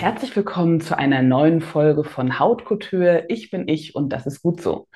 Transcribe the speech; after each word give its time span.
Herzlich 0.00 0.34
willkommen 0.34 0.80
zu 0.80 0.96
einer 0.96 1.20
neuen 1.20 1.60
Folge 1.60 2.04
von 2.04 2.38
Hautkultur. 2.38 3.24
Ich 3.28 3.50
bin 3.50 3.68
ich 3.68 3.94
und 3.94 4.08
das 4.08 4.26
ist 4.26 4.40
gut 4.40 4.62
so. 4.62 4.88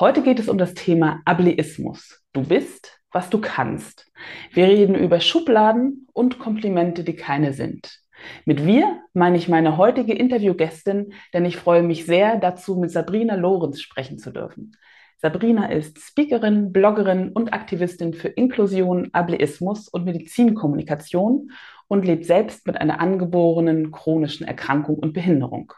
Heute 0.00 0.22
geht 0.22 0.38
es 0.38 0.48
um 0.48 0.56
das 0.56 0.72
Thema 0.72 1.20
Ableismus. 1.26 2.22
Du 2.32 2.44
bist, 2.44 2.98
was 3.12 3.28
du 3.28 3.42
kannst. 3.42 4.10
Wir 4.54 4.66
reden 4.66 4.94
über 4.94 5.20
Schubladen 5.20 6.06
und 6.14 6.38
Komplimente, 6.38 7.04
die 7.04 7.14
keine 7.14 7.52
sind. 7.52 8.00
Mit 8.46 8.64
wir 8.64 9.02
meine 9.12 9.36
ich 9.36 9.50
meine 9.50 9.76
heutige 9.76 10.14
Interviewgästin, 10.14 11.12
denn 11.34 11.44
ich 11.44 11.58
freue 11.58 11.82
mich 11.82 12.06
sehr, 12.06 12.38
dazu 12.38 12.76
mit 12.76 12.90
Sabrina 12.90 13.34
Lorenz 13.34 13.82
sprechen 13.82 14.16
zu 14.16 14.30
dürfen. 14.30 14.74
Sabrina 15.20 15.66
ist 15.66 15.98
Speakerin, 15.98 16.72
Bloggerin 16.72 17.32
und 17.32 17.52
Aktivistin 17.52 18.14
für 18.14 18.28
Inklusion, 18.28 19.10
Ableismus 19.12 19.88
und 19.88 20.04
Medizinkommunikation 20.04 21.50
und 21.88 22.04
lebt 22.04 22.26
selbst 22.26 22.66
mit 22.66 22.80
einer 22.80 23.00
angeborenen 23.00 23.90
chronischen 23.90 24.46
Erkrankung 24.46 24.96
und 24.96 25.14
Behinderung. 25.14 25.72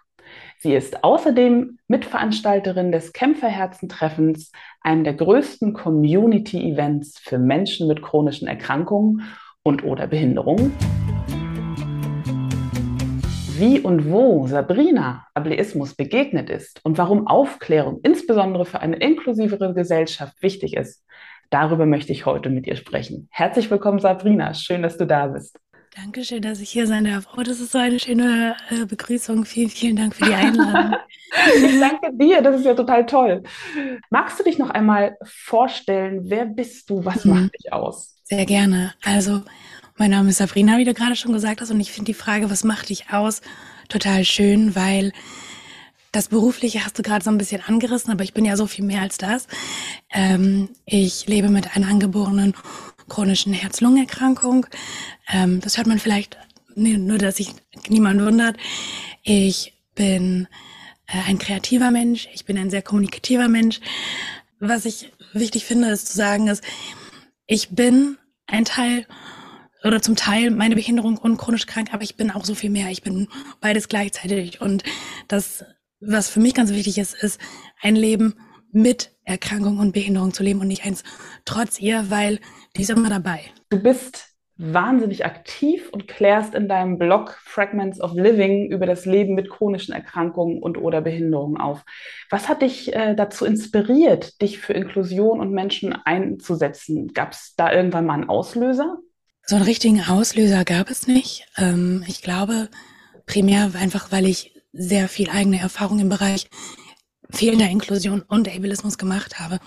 Sie 0.59 0.75
ist 0.75 1.03
außerdem 1.03 1.79
Mitveranstalterin 1.89 2.93
des 2.93 3.13
Kämpferherzentreffens, 3.13 4.53
einem 4.83 5.05
der 5.05 5.15
größten 5.15 5.73
Community-Events 5.73 7.19
für 7.19 7.39
Menschen 7.39 7.89
mit 7.89 8.03
chronischen 8.03 8.47
Erkrankungen 8.47 9.23
und 9.63 9.85
oder 9.85 10.07
Behinderungen. 10.07 10.73
Wie 13.57 13.81
und 13.81 14.11
wo 14.11 14.47
Sabrina 14.47 15.27
Ableismus 15.35 15.95
begegnet 15.95 16.49
ist 16.49 16.81
und 16.85 16.97
warum 16.97 17.27
Aufklärung 17.27 18.01
insbesondere 18.03 18.65
für 18.65 18.81
eine 18.81 18.97
inklusivere 18.97 19.75
Gesellschaft 19.75 20.43
wichtig 20.43 20.77
ist, 20.77 21.05
darüber 21.51 21.85
möchte 21.85 22.13
ich 22.13 22.25
heute 22.25 22.49
mit 22.49 22.67
ihr 22.67 22.77
sprechen. 22.77 23.29
Herzlich 23.31 23.71
willkommen, 23.71 23.99
Sabrina. 23.99 24.55
Schön, 24.55 24.83
dass 24.83 24.97
du 24.97 25.07
da 25.07 25.27
bist. 25.27 25.59
Dankeschön, 25.97 26.41
dass 26.41 26.61
ich 26.61 26.71
hier 26.71 26.87
sein 26.87 27.05
darf. 27.05 27.27
Oh, 27.37 27.43
das 27.43 27.59
ist 27.59 27.73
so 27.73 27.79
eine 27.79 27.99
schöne 27.99 28.55
äh, 28.71 28.85
Begrüßung. 28.87 29.45
Vielen, 29.45 29.71
vielen 29.71 29.97
Dank 29.97 30.15
für 30.15 30.25
die 30.25 30.35
Einladung. 30.35 30.97
ich 31.57 31.81
danke 31.81 32.13
dir, 32.13 32.41
das 32.43 32.61
ist 32.61 32.65
ja 32.65 32.75
total 32.75 33.07
toll. 33.07 33.43
Magst 34.09 34.39
du 34.39 34.45
dich 34.45 34.57
noch 34.57 34.71
einmal 34.71 35.17
vorstellen, 35.25 36.21
wer 36.25 36.47
bist 36.47 36.89
du, 36.91 37.05
was 37.05 37.25
mhm. 37.25 37.33
macht 37.33 37.55
dich 37.59 37.73
aus? 37.73 38.17
Sehr 38.23 38.47
gerne. 38.47 38.95
Also, 39.05 39.43
mein 39.97 40.13
Name 40.13 40.31
ist 40.31 40.39
Sabrina, 40.39 40.79
wie 40.79 40.85
du 40.85 40.95
gerade 40.95 41.17
schon 41.17 41.33
gesagt 41.33 41.61
hast, 41.61 41.73
und 41.73 41.81
ich 41.81 41.91
finde 41.91 42.07
die 42.07 42.15
Frage, 42.15 42.51
was 42.51 42.63
macht 42.63 42.91
dich 42.91 43.11
aus, 43.11 43.41
total 43.89 44.25
schön, 44.25 44.77
weil 44.77 45.13
das 46.13 46.29
Berufliche 46.29 46.85
hast 46.85 46.99
du 46.99 47.03
gerade 47.03 47.25
so 47.25 47.31
ein 47.31 47.39
bisschen 47.39 47.63
angerissen, 47.67 48.13
aber 48.13 48.25
ich 48.25 48.35
bin 48.35 48.45
ja 48.45 48.57
so 48.57 48.67
viel 48.67 48.85
mehr 48.85 49.01
als 49.01 49.19
das. 49.19 49.47
Ähm, 50.13 50.69
ich 50.85 51.27
lebe 51.27 51.49
mit 51.49 51.77
einer 51.77 51.89
angeborenen 51.89 52.55
chronischen 53.11 53.53
Herz-Lungen-Erkrankung. 53.53 54.67
Ähm, 55.31 55.61
das 55.61 55.77
hört 55.77 55.87
man 55.87 55.99
vielleicht, 55.99 56.39
nee, 56.75 56.97
nur 56.97 57.19
dass 57.19 57.37
sich 57.37 57.51
niemand 57.89 58.23
wundert. 58.23 58.57
Ich 59.23 59.75
bin 59.95 60.49
äh, 61.07 61.29
ein 61.29 61.39
kreativer 61.39 61.91
Mensch, 61.91 62.29
ich 62.33 62.47
bin 62.47 62.57
ein 62.57 62.71
sehr 62.71 62.81
kommunikativer 62.81 63.49
Mensch. 63.49 63.81
Was 64.59 64.87
ich 64.87 65.13
wichtig 65.35 65.67
finde, 65.67 65.89
ist 65.91 66.09
zu 66.09 66.17
sagen, 66.17 66.49
ist, 66.49 66.65
ich 67.47 67.71
bin 67.71 68.17
ein 68.47 68.65
Teil 68.65 69.07
oder 69.83 70.03
zum 70.03 70.17
Teil 70.17 70.51
meine 70.51 70.75
Behinderung 70.75 71.17
und 71.17 71.39
chronisch 71.39 71.67
krank, 71.67 71.89
aber 71.93 72.03
ich 72.03 72.17
bin 72.17 72.31
auch 72.31 72.45
so 72.45 72.55
viel 72.55 72.71
mehr. 72.71 72.91
Ich 72.91 73.03
bin 73.03 73.29
beides 73.61 73.89
gleichzeitig. 73.89 74.61
Und 74.61 74.85
das, 75.29 75.65
was 76.01 76.29
für 76.29 76.41
mich 76.41 76.55
ganz 76.55 76.71
wichtig 76.71 76.99
ist, 76.99 77.15
ist 77.15 77.41
ein 77.81 77.97
Leben 77.97 78.35
mit 78.73 79.13
Erkrankung 79.25 79.79
und 79.79 79.93
Behinderung 79.93 80.33
zu 80.33 80.43
leben 80.43 80.61
und 80.61 80.69
nicht 80.69 80.85
eins 80.85 81.05
trotz 81.45 81.81
ihr, 81.81 82.11
weil 82.11 82.41
die 82.77 82.83
ist 82.83 82.91
immer 82.91 83.11
dabei. 83.11 83.41
Du 83.71 83.79
bist 83.79 84.31
wahnsinnig 84.61 85.25
aktiv 85.25 85.89
und 85.91 86.07
klärst 86.07 86.55
in 86.55 86.69
deinem 86.69 86.99
Blog 86.99 87.39
Fragments 87.45 88.01
of 88.01 88.13
Living 88.13 88.71
über 88.71 88.85
das 88.85 89.07
Leben 89.07 89.35
mit 89.35 89.49
chronischen 89.49 89.95
Erkrankungen 89.95 90.63
und 90.63 90.77
oder 90.77 91.01
Behinderungen 91.01 91.57
auf. 91.57 91.83
Was 92.29 92.49
hat 92.49 92.61
dich 92.61 92.95
äh, 92.95 93.15
dazu 93.15 93.47
inspiriert, 93.47 94.41
dich 94.43 94.59
für 94.59 94.75
Inklusion 94.75 95.41
und 95.41 95.53
Menschen 95.53 95.95
einzusetzen? 95.95 97.15
Gab 97.15 97.33
es 97.33 97.55
da 97.57 97.73
irgendwann 97.73 98.05
mal 98.05 98.15
einen 98.15 98.29
Auslöser? 98.29 98.99
So 99.47 99.57
einen 99.57 99.65
richtigen 99.65 100.03
Auslöser 100.03 100.65
gab 100.67 100.91
es 100.91 101.07
nicht. 101.07 101.47
Ähm, 101.57 102.05
ich 102.07 102.21
glaube 102.21 102.69
primär 103.25 103.71
einfach, 103.75 104.13
weil 104.13 104.27
ich 104.27 104.55
sehr 104.73 105.09
viel 105.09 105.31
eigene 105.31 105.59
Erfahrung 105.59 106.01
im 106.01 106.11
Bereich 106.11 106.49
fehlender 107.33 107.69
Inklusion 107.69 108.23
und 108.23 108.49
Ableismus 108.49 108.99
gemacht 108.99 109.39
habe. 109.39 109.59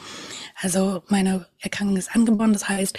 Also 0.62 1.04
meine 1.08 1.48
Erkrankung 1.60 1.98
ist 1.98 2.16
angeboren, 2.16 2.54
das 2.54 2.70
heißt, 2.70 2.98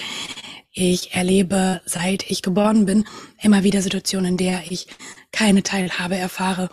ich 0.72 1.14
erlebe, 1.14 1.80
seit 1.86 2.28
ich 2.30 2.42
geboren 2.42 2.84
bin, 2.84 3.04
immer 3.40 3.62
wieder 3.62 3.80
Situationen, 3.80 4.32
in 4.32 4.36
der 4.36 4.62
ich 4.70 4.88
keine 5.30 5.62
Teilhabe 5.62 6.16
erfahre. 6.16 6.68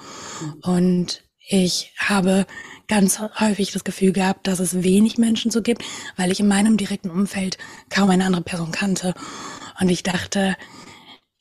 Und 0.63 1.23
ich 1.47 1.93
habe 1.97 2.47
ganz 2.87 3.19
häufig 3.39 3.71
das 3.71 3.83
Gefühl 3.83 4.11
gehabt, 4.11 4.47
dass 4.47 4.59
es 4.59 4.83
wenig 4.83 5.17
Menschen 5.17 5.51
so 5.51 5.61
gibt, 5.61 5.83
weil 6.17 6.31
ich 6.31 6.39
in 6.39 6.47
meinem 6.47 6.77
direkten 6.77 7.11
Umfeld 7.11 7.57
kaum 7.89 8.09
eine 8.09 8.25
andere 8.25 8.43
Person 8.43 8.71
kannte. 8.71 9.13
Und 9.79 9.89
ich 9.89 10.03
dachte, 10.03 10.57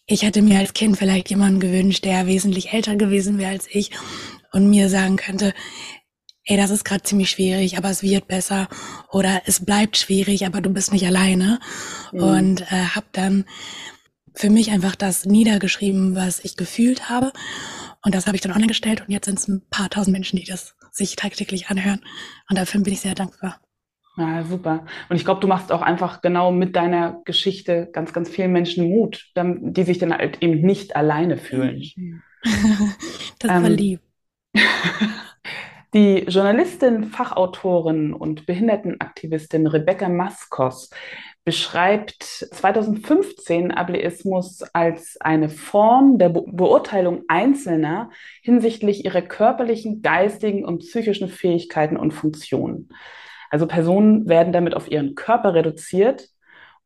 ich 0.06 0.22
hätte 0.22 0.42
mir 0.42 0.58
als 0.58 0.74
Kind 0.74 0.98
vielleicht 0.98 1.30
jemanden 1.30 1.60
gewünscht, 1.60 2.04
der 2.04 2.26
wesentlich 2.26 2.72
älter 2.72 2.96
gewesen 2.96 3.38
wäre 3.38 3.52
als 3.52 3.66
ich 3.70 3.90
und 4.52 4.68
mir 4.68 4.88
sagen 4.88 5.16
könnte, 5.16 5.54
ey, 6.50 6.56
das 6.56 6.70
ist 6.70 6.84
gerade 6.84 7.02
ziemlich 7.02 7.30
schwierig, 7.30 7.78
aber 7.78 7.90
es 7.90 8.02
wird 8.02 8.26
besser 8.26 8.68
oder 9.08 9.42
es 9.46 9.64
bleibt 9.64 9.96
schwierig, 9.96 10.44
aber 10.46 10.60
du 10.60 10.70
bist 10.70 10.92
nicht 10.92 11.06
alleine. 11.06 11.60
Mhm. 12.12 12.22
Und 12.22 12.60
äh, 12.72 12.86
habe 12.96 13.06
dann 13.12 13.44
für 14.34 14.50
mich 14.50 14.72
einfach 14.72 14.96
das 14.96 15.26
niedergeschrieben, 15.26 16.16
was 16.16 16.44
ich 16.44 16.56
gefühlt 16.56 17.08
habe. 17.08 17.32
Und 18.04 18.16
das 18.16 18.26
habe 18.26 18.34
ich 18.34 18.42
dann 18.42 18.50
online 18.50 18.66
gestellt 18.66 19.02
und 19.02 19.12
jetzt 19.12 19.26
sind 19.26 19.38
es 19.38 19.46
ein 19.46 19.62
paar 19.70 19.90
tausend 19.90 20.12
Menschen, 20.12 20.38
die 20.38 20.44
das 20.44 20.74
sich 20.90 21.14
tagtäglich 21.14 21.68
anhören. 21.68 22.00
Und 22.48 22.58
dafür 22.58 22.80
bin 22.80 22.94
ich 22.94 23.00
sehr 23.00 23.14
dankbar. 23.14 23.60
Ja, 24.16 24.42
super. 24.44 24.86
Und 25.08 25.16
ich 25.16 25.24
glaube, 25.24 25.40
du 25.40 25.46
machst 25.46 25.70
auch 25.70 25.82
einfach 25.82 26.20
genau 26.20 26.50
mit 26.50 26.74
deiner 26.74 27.22
Geschichte 27.24 27.88
ganz, 27.92 28.12
ganz 28.12 28.28
vielen 28.28 28.50
Menschen 28.50 28.88
Mut, 28.88 29.30
die 29.36 29.84
sich 29.84 29.98
dann 29.98 30.12
halt 30.12 30.42
eben 30.42 30.62
nicht 30.62 30.96
alleine 30.96 31.38
fühlen. 31.38 31.80
das 33.38 33.50
war 33.50 33.64
ähm, 33.64 33.76
lieb. 33.76 34.00
Die 35.92 36.18
Journalistin, 36.28 37.04
Fachautorin 37.06 38.14
und 38.14 38.46
Behindertenaktivistin 38.46 39.66
Rebecca 39.66 40.08
Maskos 40.08 40.90
beschreibt 41.44 42.22
2015 42.22 43.72
Ableismus 43.72 44.62
als 44.72 45.16
eine 45.20 45.48
Form 45.48 46.18
der 46.18 46.28
Be 46.28 46.44
Beurteilung 46.46 47.24
Einzelner 47.26 48.10
hinsichtlich 48.40 49.04
ihrer 49.04 49.22
körperlichen, 49.22 50.00
geistigen 50.00 50.64
und 50.64 50.78
psychischen 50.78 51.28
Fähigkeiten 51.28 51.96
und 51.96 52.12
Funktionen. 52.12 52.90
Also 53.50 53.66
Personen 53.66 54.28
werden 54.28 54.52
damit 54.52 54.76
auf 54.76 54.88
ihren 54.88 55.16
Körper 55.16 55.54
reduziert 55.54 56.28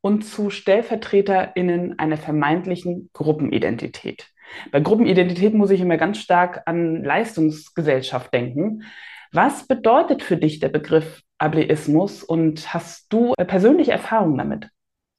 und 0.00 0.22
zu 0.22 0.48
StellvertreterInnen 0.48 1.98
einer 1.98 2.16
vermeintlichen 2.16 3.10
Gruppenidentität. 3.12 4.33
Bei 4.70 4.80
Gruppenidentität 4.80 5.54
muss 5.54 5.70
ich 5.70 5.80
immer 5.80 5.96
ganz 5.96 6.18
stark 6.18 6.62
an 6.66 7.02
Leistungsgesellschaft 7.02 8.32
denken. 8.32 8.84
Was 9.32 9.66
bedeutet 9.66 10.22
für 10.22 10.36
dich 10.36 10.60
der 10.60 10.68
Begriff 10.68 11.22
Ableismus 11.38 12.22
und 12.22 12.72
hast 12.72 13.12
du 13.12 13.34
persönliche 13.34 13.92
Erfahrungen 13.92 14.38
damit? 14.38 14.68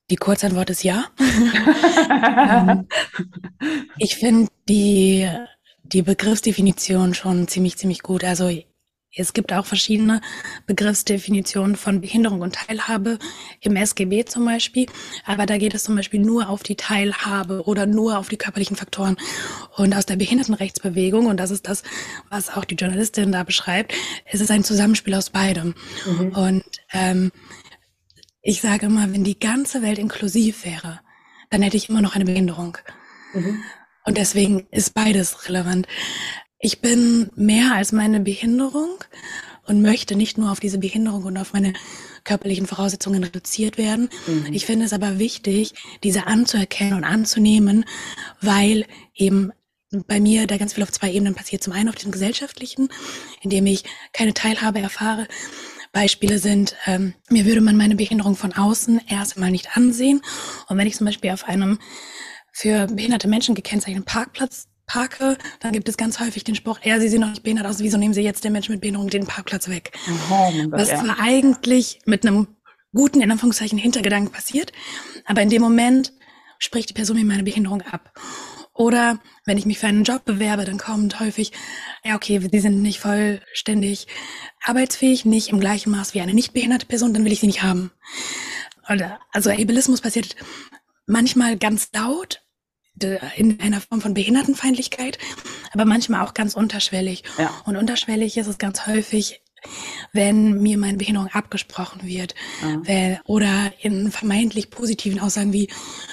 Die 0.09 0.15
Kurzantwort 0.15 0.69
ist 0.69 0.83
ja. 0.83 1.05
Ich 3.97 4.15
finde 4.17 4.49
die, 4.69 5.27
die 5.83 6.01
Begriffsdefinition 6.01 7.13
schon 7.13 7.47
ziemlich, 7.47 7.77
ziemlich 7.77 8.03
gut. 8.03 8.23
Also 8.23 8.49
Es 9.17 9.33
gibt 9.33 9.53
auch 9.53 9.65
verschiedene 9.65 10.21
Begriffsdefinitionen 10.65 11.77
von 11.77 12.01
Behinderung 12.01 12.41
und 12.41 12.55
Teilhabe 12.55 13.17
im 13.61 13.75
SGB 13.75 14.25
zum 14.25 14.45
Beispiel. 14.45 14.87
Aber 15.25 15.45
da 15.45 15.57
geht 15.57 15.73
es 15.73 15.83
zum 15.83 15.95
Beispiel 15.95 16.19
nur 16.19 16.49
auf 16.49 16.63
die 16.63 16.75
Teilhabe 16.75 17.63
oder 17.65 17.85
nur 17.85 18.17
auf 18.17 18.27
die 18.27 18.37
körperlichen 18.37 18.75
Faktoren. 18.75 19.15
Und 19.77 19.95
aus 19.95 20.05
der 20.05 20.17
Behindertenrechtsbewegung, 20.17 21.27
und 21.27 21.37
das 21.37 21.51
ist 21.51 21.67
das, 21.67 21.83
was 22.29 22.49
auch 22.49 22.65
die 22.65 22.75
Journalistin 22.75 23.31
da 23.31 23.43
beschreibt, 23.43 23.93
ist 24.31 24.41
es 24.41 24.51
ein 24.51 24.65
Zusammenspiel 24.65 25.15
aus 25.15 25.29
beidem. 25.29 25.75
Mhm. 26.05 26.29
Und 26.29 26.63
ähm, 26.91 27.31
ich 28.41 28.61
sage 28.61 28.87
immer, 28.87 29.11
wenn 29.13 29.23
die 29.23 29.39
ganze 29.39 29.81
Welt 29.81 29.97
inklusiv 29.97 30.65
wäre, 30.65 30.99
dann 31.49 31.61
hätte 31.61 31.77
ich 31.77 31.89
immer 31.89 32.01
noch 32.01 32.15
eine 32.15 32.25
Behinderung. 32.25 32.77
Mhm. 33.33 33.63
Und 34.05 34.17
deswegen 34.17 34.67
ist 34.71 34.93
beides 34.93 35.47
relevant. 35.49 35.87
Ich 36.65 36.81
bin 36.81 37.29
mehr 37.35 37.75
als 37.75 37.91
meine 37.91 38.19
Behinderung 38.21 38.97
und 39.67 39.83
möchte 39.83 40.15
nicht 40.15 40.39
nur 40.39 40.51
auf 40.51 40.59
diese 40.59 40.79
Behinderung 40.79 41.25
und 41.25 41.37
auf 41.37 41.53
meine 41.53 41.73
körperlichen 42.23 42.65
Voraussetzungen 42.65 43.23
reduziert 43.23 43.77
werden. 43.77 44.09
Mhm. 44.25 44.51
Ich 44.51 44.65
finde 44.65 44.85
es 44.85 44.91
aber 44.91 45.19
wichtig, 45.19 45.75
diese 46.01 46.25
anzuerkennen 46.25 46.95
und 46.95 47.03
anzunehmen, 47.03 47.85
weil 48.41 48.87
eben 49.13 49.51
bei 50.07 50.19
mir 50.19 50.47
da 50.47 50.57
ganz 50.57 50.73
viel 50.73 50.81
auf 50.81 50.91
zwei 50.91 51.11
Ebenen 51.11 51.35
passiert. 51.35 51.61
Zum 51.61 51.71
einen 51.71 51.87
auf 51.87 51.97
den 51.97 52.09
gesellschaftlichen, 52.09 52.89
indem 53.41 53.67
ich 53.67 53.83
keine 54.11 54.33
Teilhabe 54.33 54.79
erfahre. 54.79 55.27
Beispiele 55.91 56.39
sind, 56.39 56.75
ähm, 56.87 57.13
mir 57.29 57.45
würde 57.45 57.61
man 57.61 57.77
meine 57.77 57.95
Behinderung 57.95 58.35
von 58.35 58.53
außen 58.53 59.01
erst 59.07 59.37
einmal 59.37 59.51
nicht 59.51 59.77
ansehen. 59.77 60.19
Und 60.67 60.79
wenn 60.79 60.87
ich 60.87 60.95
zum 60.95 61.05
Beispiel 61.05 61.29
auf 61.29 61.43
einem 61.43 61.77
für 62.51 62.87
behinderte 62.87 63.27
Menschen 63.27 63.53
gekennzeichneten 63.53 64.05
Parkplatz 64.05 64.67
parke, 64.87 65.37
dann 65.59 65.71
gibt 65.71 65.89
es 65.89 65.97
ganz 65.97 66.19
häufig 66.19 66.43
den 66.43 66.55
Spruch, 66.55 66.79
ja, 66.83 66.99
Sie 66.99 67.09
sehen 67.09 67.21
noch 67.21 67.29
nicht 67.29 67.43
behindert 67.43 67.67
aus, 67.67 67.79
wieso 67.79 67.97
nehmen 67.97 68.13
Sie 68.13 68.21
jetzt 68.21 68.43
den 68.43 68.53
Menschen 68.53 68.73
mit 68.73 68.81
Behinderung 68.81 69.09
den 69.09 69.25
Parkplatz 69.25 69.67
weg? 69.67 69.91
Oh, 70.29 70.51
Was 70.69 70.89
ja. 70.89 71.03
eigentlich 71.19 71.99
mit 72.05 72.25
einem 72.25 72.47
guten, 72.93 73.21
in 73.21 73.31
Anführungszeichen, 73.31 73.77
Hintergedanken 73.77 74.31
passiert, 74.31 74.71
aber 75.25 75.41
in 75.41 75.49
dem 75.49 75.61
Moment 75.61 76.13
spricht 76.59 76.89
die 76.89 76.93
Person 76.93 77.17
mir 77.17 77.25
meine 77.25 77.43
Behinderung 77.43 77.81
ab. 77.81 78.13
Oder 78.73 79.19
wenn 79.45 79.57
ich 79.57 79.65
mich 79.65 79.79
für 79.79 79.87
einen 79.87 80.03
Job 80.03 80.25
bewerbe, 80.25 80.65
dann 80.65 80.77
kommt 80.77 81.19
häufig, 81.21 81.53
ja, 82.03 82.15
okay, 82.15 82.41
Sie 82.51 82.59
sind 82.59 82.81
nicht 82.81 82.99
vollständig 82.99 84.07
arbeitsfähig, 84.63 85.23
nicht 85.23 85.49
im 85.49 85.61
gleichen 85.61 85.91
Maß 85.91 86.13
wie 86.13 86.21
eine 86.21 86.33
nicht 86.33 86.53
behinderte 86.53 86.85
Person, 86.85 87.13
dann 87.13 87.23
will 87.23 87.31
ich 87.31 87.39
sie 87.39 87.47
nicht 87.47 87.63
haben. 87.63 87.91
Oder, 88.89 89.19
also 89.31 89.49
Ableismus 89.49 90.01
passiert 90.01 90.35
manchmal 91.07 91.57
ganz 91.57 91.89
laut, 91.93 92.41
in 93.35 93.59
einer 93.59 93.81
Form 93.81 94.01
von 94.01 94.13
Behindertenfeindlichkeit, 94.13 95.17
aber 95.73 95.85
manchmal 95.85 96.25
auch 96.25 96.33
ganz 96.33 96.55
unterschwellig. 96.55 97.23
Ja. 97.37 97.51
Und 97.65 97.75
unterschwellig 97.75 98.37
ist 98.37 98.47
es 98.47 98.57
ganz 98.57 98.87
häufig, 98.87 99.41
wenn 100.13 100.61
mir 100.61 100.77
meine 100.77 100.97
Behinderung 100.97 101.29
abgesprochen 101.33 102.03
wird 102.03 102.35
ja. 102.87 103.19
oder 103.25 103.73
in 103.81 104.11
vermeintlich 104.11 104.69
positiven 104.69 105.19
Aussagen 105.19 105.53
wie 105.53 105.69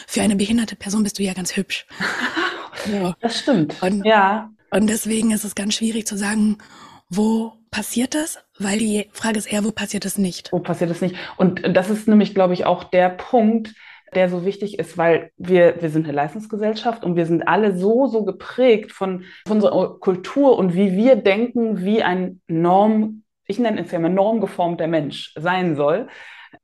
für 0.06 0.22
eine 0.22 0.36
behinderte 0.36 0.76
Person 0.76 1.02
bist 1.02 1.18
du 1.18 1.22
ja 1.22 1.34
ganz 1.34 1.56
hübsch. 1.56 1.86
so. 2.86 3.14
Das 3.20 3.38
stimmt. 3.38 3.82
Und, 3.82 4.04
ja. 4.04 4.50
Und 4.70 4.88
deswegen 4.88 5.32
ist 5.32 5.44
es 5.44 5.54
ganz 5.54 5.74
schwierig 5.74 6.06
zu 6.06 6.16
sagen, 6.16 6.58
wo 7.08 7.52
passiert 7.70 8.14
das? 8.14 8.38
Weil 8.58 8.78
die 8.78 9.08
Frage 9.12 9.38
ist 9.38 9.46
eher, 9.46 9.64
wo 9.64 9.70
passiert 9.70 10.04
es 10.04 10.16
nicht? 10.18 10.50
Wo 10.52 10.60
passiert 10.60 10.90
es 10.90 11.00
nicht? 11.00 11.14
Und 11.36 11.62
das 11.76 11.90
ist 11.90 12.08
nämlich, 12.08 12.34
glaube 12.34 12.54
ich, 12.54 12.64
auch 12.64 12.84
der 12.84 13.10
Punkt, 13.10 13.74
der 14.14 14.28
so 14.28 14.44
wichtig 14.44 14.78
ist, 14.78 14.98
weil 14.98 15.30
wir, 15.36 15.80
wir 15.80 15.90
sind 15.90 16.04
eine 16.04 16.14
Leistungsgesellschaft 16.14 17.04
und 17.04 17.16
wir 17.16 17.26
sind 17.26 17.48
alle 17.48 17.76
so, 17.76 18.06
so 18.06 18.24
geprägt 18.24 18.92
von, 18.92 19.24
von 19.46 19.56
unserer 19.56 19.98
Kultur 19.98 20.58
und 20.58 20.74
wie 20.74 20.96
wir 20.96 21.16
denken, 21.16 21.84
wie 21.84 22.02
ein 22.02 22.40
Norm, 22.46 23.22
ich 23.46 23.58
nenne 23.58 23.82
es 23.82 23.90
ja 23.90 23.98
immer 23.98 24.08
normgeformter 24.08 24.86
Mensch 24.86 25.32
sein 25.36 25.76
soll, 25.76 26.08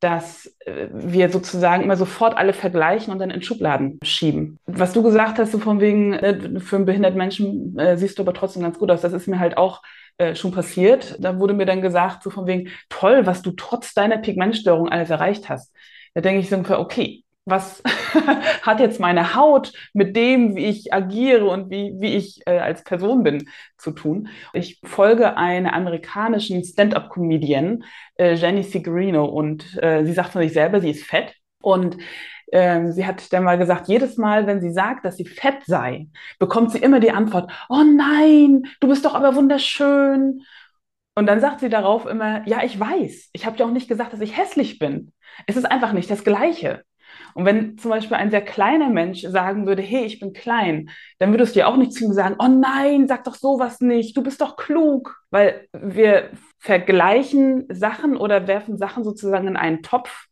dass 0.01 0.55
äh, 0.67 0.89
wir 0.93 1.31
sozusagen 1.31 1.83
immer 1.83 1.97
sofort 1.97 2.37
alle 2.37 2.53
vergleichen 2.53 3.13
und 3.13 3.19
dann 3.19 3.31
in 3.31 3.43
Schubladen 3.43 3.99
schieben. 4.03 4.59
Was 4.67 4.93
du 4.93 5.03
gesagt 5.03 5.39
hast, 5.39 5.53
so 5.53 5.59
von 5.59 5.81
wegen, 5.81 6.13
äh, 6.13 6.61
für 6.61 6.77
einen 6.77 6.85
behinderten 6.85 7.19
Menschen 7.19 7.79
äh, 7.79 7.97
siehst 7.97 8.19
du 8.19 8.23
aber 8.23 8.35
trotzdem 8.35 8.63
ganz 8.63 8.79
gut 8.79 8.91
aus, 8.91 9.01
das 9.01 9.13
ist 9.13 9.27
mir 9.27 9.39
halt 9.39 9.57
auch 9.57 9.83
äh, 10.19 10.35
schon 10.35 10.53
passiert. 10.53 11.17
Da 11.19 11.39
wurde 11.39 11.55
mir 11.55 11.67
dann 11.67 11.81
gesagt, 11.81 12.23
so 12.23 12.31
von 12.31 12.47
wegen, 12.47 12.69
toll, 12.89 13.27
was 13.27 13.43
du 13.43 13.53
trotz 13.53 13.95
deiner 13.95 14.19
Pigmentstörung 14.19 14.89
alles 14.89 15.11
erreicht 15.11 15.49
hast. 15.49 15.73
Da 16.15 16.21
denke 16.21 16.41
ich 16.41 16.51
so, 16.51 16.57
okay, 16.79 17.25
was 17.49 17.83
hat 18.63 18.81
jetzt 18.81 19.01
meine 19.01 19.35
Haut 19.35 19.73
mit 19.93 20.17
dem, 20.17 20.57
wie 20.57 20.67
ich 20.67 20.93
agiere 20.93 21.47
und 21.47 21.71
wie, 21.71 21.95
wie 21.99 22.17
ich 22.17 22.41
äh, 22.47 22.59
als 22.59 22.85
Person 22.85 23.23
bin, 23.23 23.49
zu 23.77 23.93
tun? 23.93 24.29
Ich 24.53 24.81
folge 24.85 25.37
einer 25.37 25.73
amerikanischen 25.73 26.65
Stand-up-Comedian, 26.65 27.85
äh, 28.19 28.35
Jenny 28.35 28.63
Figurino, 28.63 29.25
und 29.25 29.83
äh, 29.83 30.05
sie 30.05 30.13
sagt 30.13 30.33
von 30.33 30.43
sich 30.43 30.53
selber, 30.53 30.81
sie 30.81 30.91
ist 30.91 31.05
fett. 31.05 31.35
Und 31.61 31.97
ähm, 32.53 32.93
sie 32.93 33.07
hat 33.07 33.33
dann 33.33 33.45
mal 33.45 33.59
gesagt, 33.59 33.89
jedes 33.89 34.17
Mal, 34.17 34.47
wenn 34.47 34.61
sie 34.61 34.73
sagt, 34.73 35.05
dass 35.05 35.17
sie 35.17 35.25
fett 35.27 35.65
sei, 35.67 36.09
bekommt 36.39 36.73
sie 36.73 36.79
immer 36.79 37.01
die 37.01 37.11
Antwort, 37.11 37.51
oh 37.69 37.83
nein, 37.83 38.63
du 38.81 38.89
bist 38.89 39.05
doch 39.05 39.15
aber 39.15 39.35
wunderschön. 39.35 40.43
Und 41.15 41.27
dann 41.27 41.41
sagt 41.41 41.61
sie 41.61 41.69
darauf 41.69 42.07
immer, 42.07 42.47
ja, 42.47 42.63
ich 42.63 42.79
weiß, 42.79 43.31
ich 43.33 43.45
habe 43.45 43.57
ja 43.59 43.67
auch 43.67 43.71
nicht 43.71 43.89
gesagt, 43.89 44.13
dass 44.13 44.21
ich 44.21 44.37
hässlich 44.37 44.79
bin. 44.79 45.13
Es 45.47 45.57
ist 45.57 45.65
einfach 45.65 45.93
nicht 45.93 46.11
das 46.11 46.25
Gleiche. 46.25 46.85
Und 47.35 47.45
wenn 47.45 47.79
zum 47.79 47.91
Beispiel 47.91 48.17
ein 48.17 48.31
sehr 48.31 48.45
kleiner 48.45 48.91
Mensch 48.91 49.23
sagen 49.23 49.67
würde, 49.67 49.83
hey, 49.83 50.05
ich 50.05 50.21
bin 50.21 50.33
klein, 50.33 50.91
dann 51.19 51.31
würdest 51.33 51.55
du 51.55 51.61
ja 51.61 51.67
auch 51.67 51.77
nicht 51.77 51.93
zu 51.93 52.05
ihm 52.05 52.13
sagen, 52.13 52.37
oh 52.39 52.49
nein, 52.49 53.09
sag 53.09 53.25
doch 53.25 53.35
sowas 53.35 53.81
nicht, 53.81 54.17
du 54.17 54.23
bist 54.23 54.41
doch 54.41 54.57
klug. 54.57 55.17
Weil 55.31 55.69
wir 55.73 56.31
vergleichen 56.59 57.67
Sachen 57.71 58.17
oder 58.17 58.47
werfen 58.47 58.79
Sachen 58.79 59.05
sozusagen 59.05 59.47
in 59.47 59.57
einen 59.57 59.83
Topf. 59.83 60.27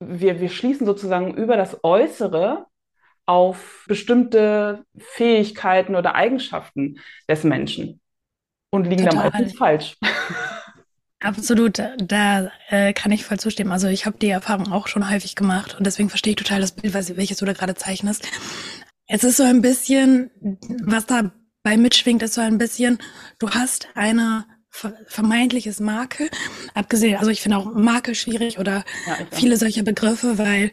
Wir, 0.00 0.40
wir 0.40 0.48
schließen 0.48 0.86
sozusagen 0.86 1.34
über 1.34 1.56
das 1.56 1.82
Äußere 1.82 2.66
auf 3.26 3.84
bestimmte 3.88 4.84
Fähigkeiten 4.98 5.96
oder 5.96 6.14
Eigenschaften 6.14 6.98
des 7.28 7.44
Menschen 7.44 8.00
und 8.70 8.84
liegen 8.84 9.04
Total. 9.04 9.30
dann 9.30 9.32
meistens 9.32 9.56
falsch. 9.58 9.96
Absolut, 11.24 11.82
da 11.96 12.50
äh, 12.68 12.92
kann 12.92 13.10
ich 13.10 13.24
voll 13.24 13.40
zustimmen. 13.40 13.72
Also 13.72 13.88
ich 13.88 14.04
habe 14.04 14.18
die 14.18 14.28
Erfahrung 14.28 14.70
auch 14.70 14.88
schon 14.88 15.10
häufig 15.10 15.34
gemacht 15.34 15.74
und 15.74 15.86
deswegen 15.86 16.10
verstehe 16.10 16.32
ich 16.32 16.36
total 16.36 16.60
das 16.60 16.72
Bild, 16.72 16.92
was, 16.92 17.16
welches 17.16 17.38
du 17.38 17.46
da 17.46 17.54
gerade 17.54 17.74
zeichnest. 17.74 18.28
Es 19.06 19.24
ist 19.24 19.38
so 19.38 19.42
ein 19.42 19.62
bisschen, 19.62 20.30
was 20.82 21.06
dabei 21.06 21.78
mitschwingt, 21.78 22.22
ist 22.22 22.34
so 22.34 22.42
ein 22.42 22.58
bisschen, 22.58 22.98
du 23.38 23.48
hast 23.50 23.88
eine 23.94 24.44
vermeintliches 25.06 25.80
Makel, 25.80 26.28
abgesehen, 26.74 27.16
also 27.16 27.30
ich 27.30 27.40
finde 27.40 27.56
auch 27.56 27.72
Makel 27.72 28.14
schwierig 28.14 28.58
oder 28.58 28.84
ja, 29.06 29.16
viele 29.30 29.56
solcher 29.56 29.82
Begriffe, 29.82 30.36
weil 30.36 30.72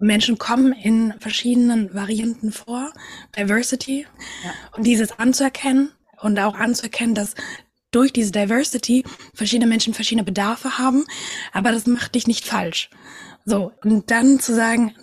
Menschen 0.00 0.36
kommen 0.36 0.72
in 0.72 1.14
verschiedenen 1.18 1.94
Varianten 1.94 2.52
vor, 2.52 2.92
Diversity, 3.38 4.06
ja. 4.44 4.50
und 4.76 4.86
dieses 4.86 5.18
anzuerkennen 5.18 5.92
und 6.20 6.38
auch 6.40 6.56
anzuerkennen, 6.56 7.14
dass 7.14 7.36
durch 7.92 8.12
diese 8.12 8.32
Diversity 8.32 9.04
verschiedene 9.34 9.68
Menschen 9.68 9.94
verschiedene 9.94 10.24
Bedarfe 10.24 10.78
haben, 10.78 11.04
aber 11.52 11.72
das 11.72 11.86
macht 11.86 12.14
dich 12.14 12.26
nicht 12.26 12.44
falsch. 12.44 12.90
So, 13.44 13.72
und 13.84 14.10
dann 14.10 14.40
zu 14.40 14.54
sagen, 14.54 14.94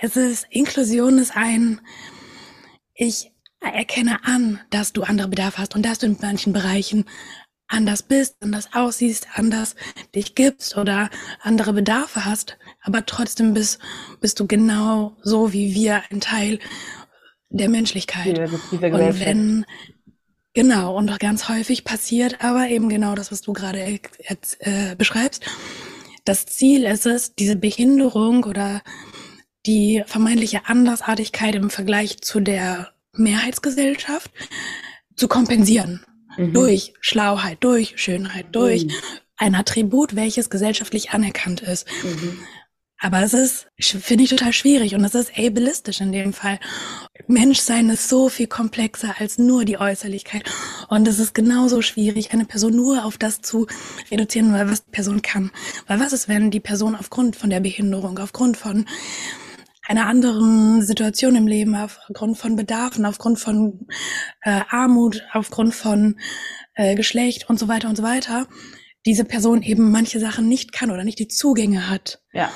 es 0.00 0.16
ist, 0.16 0.46
Inklusion 0.50 1.18
ist 1.18 1.36
ein, 1.36 1.80
ich 2.94 3.32
erkenne 3.60 4.24
an, 4.24 4.60
dass 4.70 4.92
du 4.92 5.02
andere 5.02 5.28
Bedarfe 5.28 5.58
hast 5.58 5.74
und 5.74 5.84
dass 5.84 5.98
du 5.98 6.06
in 6.06 6.16
manchen 6.20 6.52
Bereichen 6.52 7.04
anders 7.66 8.02
bist, 8.02 8.36
anders 8.40 8.70
aussiehst, 8.72 9.28
anders 9.34 9.76
dich 10.14 10.34
gibst 10.34 10.76
oder 10.76 11.10
andere 11.40 11.72
Bedarfe 11.72 12.24
hast, 12.24 12.56
aber 12.82 13.04
trotzdem 13.04 13.54
bist, 13.54 13.78
bist 14.20 14.40
du 14.40 14.46
genau 14.46 15.16
so 15.22 15.52
wie 15.52 15.74
wir 15.74 16.02
ein 16.10 16.20
Teil 16.20 16.60
der 17.50 17.68
Menschlichkeit. 17.68 18.38
Ja, 18.38 18.44
und 18.44 19.20
wenn 19.20 19.66
Genau, 20.58 20.96
und 20.96 21.20
ganz 21.20 21.48
häufig 21.48 21.84
passiert 21.84 22.42
aber 22.42 22.66
eben 22.66 22.88
genau 22.88 23.14
das, 23.14 23.30
was 23.30 23.42
du 23.42 23.52
gerade 23.52 23.78
äh, 23.78 24.96
beschreibst. 24.96 25.44
Das 26.24 26.46
Ziel 26.46 26.82
ist 26.84 27.06
es, 27.06 27.36
diese 27.36 27.54
Behinderung 27.54 28.42
oder 28.42 28.82
die 29.66 30.02
vermeintliche 30.04 30.62
Andersartigkeit 30.66 31.54
im 31.54 31.70
Vergleich 31.70 32.22
zu 32.22 32.40
der 32.40 32.92
Mehrheitsgesellschaft 33.12 34.32
zu 35.14 35.28
kompensieren. 35.28 36.04
Mhm. 36.36 36.54
Durch 36.54 36.92
Schlauheit, 36.98 37.58
durch 37.60 37.92
Schönheit, 37.94 38.46
durch 38.50 38.86
mhm. 38.86 38.92
ein 39.36 39.54
Attribut, 39.54 40.16
welches 40.16 40.50
gesellschaftlich 40.50 41.10
anerkannt 41.10 41.60
ist. 41.60 41.86
Mhm. 42.02 42.40
Aber 43.00 43.22
es 43.22 43.32
ist, 43.32 43.68
finde 43.78 44.24
ich 44.24 44.30
total 44.30 44.52
schwierig 44.52 44.94
und 44.96 45.04
es 45.04 45.14
ist 45.14 45.38
ableistisch 45.38 46.00
in 46.00 46.10
dem 46.10 46.32
Fall. 46.32 46.58
Menschsein 47.28 47.90
ist 47.90 48.08
so 48.08 48.28
viel 48.28 48.48
komplexer 48.48 49.14
als 49.18 49.38
nur 49.38 49.64
die 49.64 49.78
Äußerlichkeit. 49.78 50.50
Und 50.88 51.06
es 51.06 51.20
ist 51.20 51.32
genauso 51.32 51.80
schwierig, 51.80 52.32
eine 52.32 52.44
Person 52.44 52.74
nur 52.74 53.04
auf 53.04 53.16
das 53.16 53.40
zu 53.40 53.68
reduzieren, 54.10 54.52
weil 54.52 54.68
was 54.68 54.84
die 54.84 54.90
Person 54.90 55.22
kann. 55.22 55.52
Weil 55.86 56.00
was 56.00 56.12
ist, 56.12 56.28
wenn 56.28 56.50
die 56.50 56.60
Person 56.60 56.96
aufgrund 56.96 57.36
von 57.36 57.50
der 57.50 57.60
Behinderung, 57.60 58.18
aufgrund 58.18 58.56
von 58.56 58.86
einer 59.86 60.06
anderen 60.06 60.82
Situation 60.82 61.36
im 61.36 61.46
Leben, 61.46 61.76
aufgrund 61.76 62.36
von 62.36 62.56
Bedarfen, 62.56 63.06
aufgrund 63.06 63.38
von 63.38 63.86
äh, 64.42 64.60
Armut, 64.70 65.22
aufgrund 65.32 65.74
von 65.74 66.18
äh, 66.74 66.96
Geschlecht 66.96 67.48
und 67.48 67.60
so 67.60 67.68
weiter 67.68 67.88
und 67.88 67.96
so 67.96 68.02
weiter, 68.02 68.48
diese 69.06 69.24
Person 69.24 69.62
eben 69.62 69.90
manche 69.90 70.18
Sachen 70.18 70.48
nicht 70.48 70.72
kann 70.72 70.90
oder 70.90 71.04
nicht 71.04 71.18
die 71.18 71.28
Zugänge 71.28 71.88
hat. 71.88 72.20
Ja. 72.32 72.50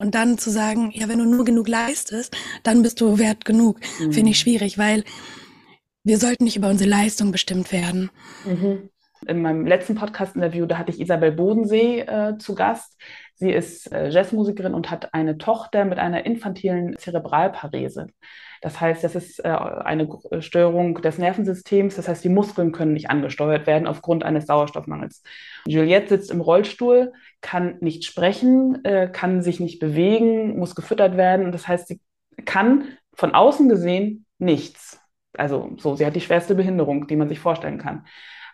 Und 0.00 0.14
dann 0.14 0.38
zu 0.38 0.50
sagen, 0.50 0.90
ja, 0.94 1.08
wenn 1.08 1.18
du 1.18 1.26
nur 1.26 1.44
genug 1.44 1.68
leistest, 1.68 2.34
dann 2.62 2.82
bist 2.82 3.02
du 3.02 3.18
wert 3.18 3.44
genug, 3.44 3.78
mhm. 4.00 4.12
finde 4.12 4.30
ich 4.30 4.38
schwierig, 4.38 4.78
weil 4.78 5.04
wir 6.04 6.16
sollten 6.16 6.44
nicht 6.44 6.56
über 6.56 6.70
unsere 6.70 6.88
Leistung 6.88 7.32
bestimmt 7.32 7.70
werden. 7.70 8.10
Mhm. 8.46 8.88
In 9.26 9.42
meinem 9.42 9.66
letzten 9.66 9.96
Podcast-Interview, 9.96 10.64
da 10.64 10.78
hatte 10.78 10.90
ich 10.90 11.00
Isabel 11.00 11.32
Bodensee 11.32 12.00
äh, 12.00 12.38
zu 12.38 12.54
Gast. 12.54 12.98
Sie 13.34 13.50
ist 13.50 13.92
äh, 13.92 14.08
Jazzmusikerin 14.08 14.72
und 14.72 14.90
hat 14.90 15.12
eine 15.12 15.36
Tochter 15.36 15.84
mit 15.84 15.98
einer 15.98 16.24
infantilen 16.24 16.96
Zerebralparese. 16.96 18.06
Das 18.62 18.80
heißt, 18.80 19.04
das 19.04 19.14
ist 19.14 19.44
äh, 19.44 19.48
eine 19.48 20.08
Störung 20.40 20.94
des 21.02 21.18
Nervensystems. 21.18 21.96
Das 21.96 22.08
heißt, 22.08 22.24
die 22.24 22.30
Muskeln 22.30 22.72
können 22.72 22.94
nicht 22.94 23.10
angesteuert 23.10 23.66
werden 23.66 23.86
aufgrund 23.86 24.22
eines 24.22 24.46
Sauerstoffmangels. 24.46 25.22
Juliette 25.66 26.08
sitzt 26.08 26.30
im 26.30 26.40
Rollstuhl, 26.40 27.12
kann 27.40 27.76
nicht 27.80 28.04
sprechen, 28.04 28.84
äh, 28.84 29.08
kann 29.10 29.42
sich 29.42 29.60
nicht 29.60 29.78
bewegen, 29.78 30.58
muss 30.58 30.74
gefüttert 30.74 31.16
werden. 31.16 31.52
Das 31.52 31.66
heißt, 31.66 31.88
sie 31.88 32.00
kann 32.44 32.96
von 33.14 33.34
außen 33.34 33.68
gesehen 33.68 34.26
nichts. 34.38 35.00
Also 35.36 35.70
so, 35.78 35.96
sie 35.96 36.04
hat 36.04 36.16
die 36.16 36.20
schwerste 36.20 36.54
Behinderung, 36.54 37.06
die 37.06 37.16
man 37.16 37.28
sich 37.28 37.38
vorstellen 37.38 37.78
kann. 37.78 38.06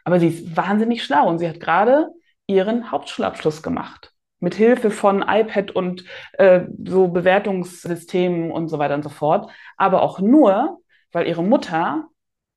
Aber 0.04 0.20
sie 0.20 0.28
ist 0.28 0.56
wahnsinnig 0.56 1.02
schlau 1.02 1.28
und 1.28 1.38
sie 1.38 1.48
hat 1.48 1.60
gerade 1.60 2.08
ihren 2.46 2.90
Hauptschulabschluss 2.90 3.62
gemacht. 3.62 4.12
Mit 4.38 4.54
Hilfe 4.54 4.90
von 4.90 5.22
iPad 5.26 5.70
und 5.70 6.04
äh, 6.34 6.62
so 6.84 7.08
Bewertungssystemen 7.08 8.50
und 8.50 8.68
so 8.68 8.78
weiter 8.78 8.94
und 8.94 9.02
so 9.02 9.08
fort. 9.08 9.50
Aber 9.76 10.02
auch 10.02 10.20
nur, 10.20 10.80
weil 11.10 11.26
ihre 11.26 11.42
Mutter 11.42 12.08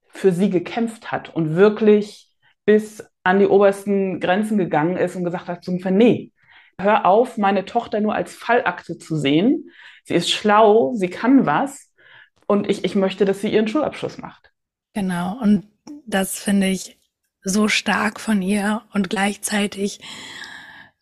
für 0.10 0.32
sie 0.32 0.50
gekämpft 0.50 1.12
hat 1.12 1.34
und 1.34 1.56
wirklich 1.56 2.29
bis 2.70 3.04
an 3.24 3.40
die 3.40 3.48
obersten 3.48 4.20
Grenzen 4.20 4.60
gegangen 4.60 4.96
ist 4.96 5.16
und 5.16 5.24
gesagt 5.24 5.48
hat, 5.48 5.64
zum 5.64 5.78
nee, 5.78 6.32
hör 6.80 7.08
auf, 7.08 7.36
meine 7.40 7.66
Tochter 7.66 8.00
nur 8.00 8.14
als 8.14 8.36
Fallakte 8.36 9.00
zu 9.00 9.16
sehen. 9.16 9.72
Sie 10.04 10.14
ist 10.14 10.30
schlau, 10.30 10.94
sie 10.94 11.10
kann 11.10 11.48
was 11.48 11.92
und 12.46 12.70
ich, 12.70 12.86
ich 12.86 12.94
möchte, 12.94 13.26
dass 13.26 13.42
sie 13.42 13.52
ihren 13.52 13.68
Schulabschluss 13.68 14.20
macht. 14.20 14.52
Genau, 14.94 15.40
und 15.42 15.66
das 16.06 16.38
finde 16.38 16.68
ich 16.68 17.00
so 17.42 17.70
stark 17.70 18.20
von 18.20 18.40
ihr 18.44 18.84
und 18.94 19.10
gleichzeitig 19.10 20.00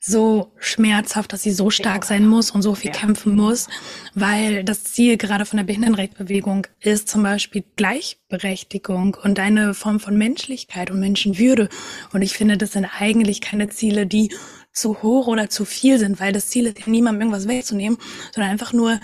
so 0.07 0.53
schmerzhaft, 0.57 1.33
dass 1.33 1.43
sie 1.43 1.51
so 1.51 1.69
stark 1.69 2.05
sein 2.05 2.25
muss 2.25 2.51
und 2.51 2.61
so 2.61 2.73
viel 2.75 2.91
ja. 2.91 2.97
kämpfen 2.97 3.35
muss, 3.35 3.67
weil 4.15 4.63
das 4.63 4.85
Ziel 4.85 5.17
gerade 5.17 5.45
von 5.45 5.57
der 5.57 5.65
Behindertenrechtsbewegung 5.65 6.65
ist 6.79 7.09
zum 7.09 7.23
Beispiel 7.23 7.63
Gleichberechtigung 7.75 9.17
und 9.21 9.39
eine 9.39 9.73
Form 9.73 9.99
von 9.99 10.17
Menschlichkeit 10.17 10.89
und 10.91 11.01
Menschenwürde. 11.01 11.67
Und 12.13 12.21
ich 12.21 12.33
finde, 12.33 12.57
das 12.57 12.71
sind 12.71 12.87
eigentlich 12.99 13.41
keine 13.41 13.69
Ziele, 13.69 14.07
die 14.07 14.33
zu 14.71 15.01
hoch 15.01 15.27
oder 15.27 15.49
zu 15.49 15.65
viel 15.65 15.99
sind, 15.99 16.19
weil 16.21 16.31
das 16.31 16.47
Ziel 16.47 16.67
ist 16.67 16.79
ja 16.79 16.85
niemandem 16.87 17.21
irgendwas 17.21 17.47
wegzunehmen, 17.47 17.97
sondern 18.33 18.51
einfach 18.51 18.71
nur 18.71 18.99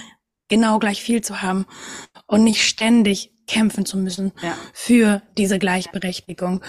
genau 0.48 0.80
gleich 0.80 1.02
viel 1.02 1.22
zu 1.22 1.42
haben 1.42 1.66
und 2.28 2.44
nicht 2.44 2.64
ständig 2.64 3.32
kämpfen 3.46 3.86
zu 3.86 3.98
müssen 3.98 4.32
ja. 4.42 4.56
für 4.72 5.22
diese 5.38 5.60
Gleichberechtigung. 5.60 6.64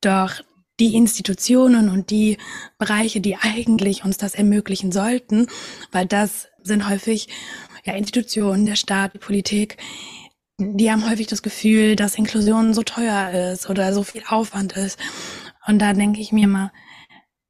Doch 0.00 0.40
die 0.80 0.96
Institutionen 0.96 1.88
und 1.88 2.10
die 2.10 2.38
Bereiche, 2.78 3.20
die 3.20 3.36
eigentlich 3.36 4.04
uns 4.04 4.16
das 4.16 4.34
ermöglichen 4.34 4.92
sollten, 4.92 5.46
weil 5.92 6.06
das 6.06 6.48
sind 6.62 6.88
häufig 6.88 7.28
ja 7.84 7.94
Institutionen, 7.94 8.66
der 8.66 8.76
Staat, 8.76 9.14
die 9.14 9.18
Politik, 9.18 9.76
die 10.58 10.90
haben 10.90 11.08
häufig 11.08 11.26
das 11.26 11.42
Gefühl, 11.42 11.96
dass 11.96 12.16
Inklusion 12.16 12.74
so 12.74 12.82
teuer 12.82 13.52
ist 13.52 13.68
oder 13.68 13.92
so 13.92 14.02
viel 14.02 14.22
Aufwand 14.28 14.76
ist. 14.76 14.98
Und 15.66 15.80
da 15.80 15.92
denke 15.92 16.20
ich 16.20 16.32
mir 16.32 16.46
mal, 16.46 16.72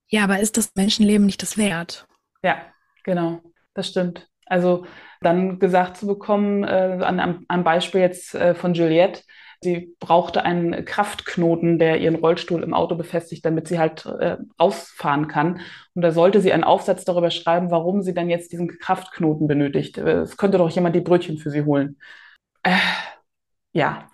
ja, 0.08 0.24
aber 0.24 0.40
ist 0.40 0.56
das 0.56 0.72
Menschenleben 0.74 1.26
nicht 1.26 1.42
das 1.42 1.58
wert? 1.58 2.06
Ja, 2.42 2.56
genau, 3.04 3.40
das 3.74 3.88
stimmt. 3.88 4.28
Also 4.46 4.86
dann 5.20 5.58
gesagt 5.58 5.96
zu 5.96 6.06
bekommen, 6.06 6.64
äh, 6.64 6.98
an, 7.02 7.44
am 7.48 7.64
Beispiel 7.64 8.00
jetzt 8.00 8.34
äh, 8.34 8.54
von 8.54 8.74
Juliette, 8.74 9.22
sie 9.64 9.96
brauchte 9.98 10.44
einen 10.44 10.84
Kraftknoten, 10.84 11.80
der 11.80 12.00
ihren 12.00 12.14
Rollstuhl 12.14 12.62
im 12.62 12.72
Auto 12.72 12.94
befestigt, 12.94 13.44
damit 13.44 13.66
sie 13.66 13.80
halt 13.80 14.06
äh, 14.06 14.36
rausfahren 14.60 15.26
kann. 15.26 15.60
Und 15.94 16.02
da 16.02 16.12
sollte 16.12 16.40
sie 16.40 16.52
einen 16.52 16.62
Aufsatz 16.62 17.04
darüber 17.04 17.30
schreiben, 17.30 17.72
warum 17.72 18.02
sie 18.02 18.14
dann 18.14 18.30
jetzt 18.30 18.52
diesen 18.52 18.68
Kraftknoten 18.68 19.48
benötigt. 19.48 19.98
Äh, 19.98 20.20
es 20.20 20.36
könnte 20.36 20.58
doch 20.58 20.70
jemand 20.70 20.94
die 20.94 21.00
Brötchen 21.00 21.38
für 21.38 21.50
sie 21.50 21.64
holen. 21.64 21.98
Äh, 22.62 22.76
ja. 23.72 24.08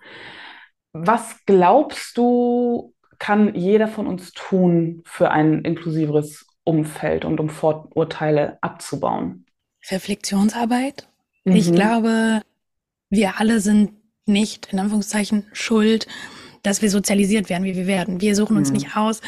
Was 0.92 1.44
glaubst 1.44 2.16
du, 2.16 2.94
kann 3.18 3.54
jeder 3.54 3.86
von 3.86 4.06
uns 4.06 4.32
tun 4.32 5.02
für 5.04 5.30
ein 5.30 5.62
inklusiveres 5.62 6.46
Umfeld 6.64 7.24
und 7.26 7.38
um 7.38 7.50
Vorurteile 7.50 8.58
abzubauen? 8.62 9.44
Reflexionsarbeit. 9.90 11.08
Mhm. 11.44 11.56
Ich 11.56 11.72
glaube, 11.72 12.42
wir 13.10 13.38
alle 13.38 13.60
sind 13.60 13.99
nicht, 14.30 14.68
in 14.72 14.78
Anführungszeichen, 14.78 15.46
schuld, 15.52 16.06
dass 16.62 16.82
wir 16.82 16.90
sozialisiert 16.90 17.48
werden, 17.48 17.64
wie 17.64 17.76
wir 17.76 17.86
werden. 17.86 18.20
Wir 18.20 18.34
suchen 18.36 18.56
uns 18.56 18.68
mhm. 18.68 18.76
nicht 18.76 18.96
aus, 18.96 19.20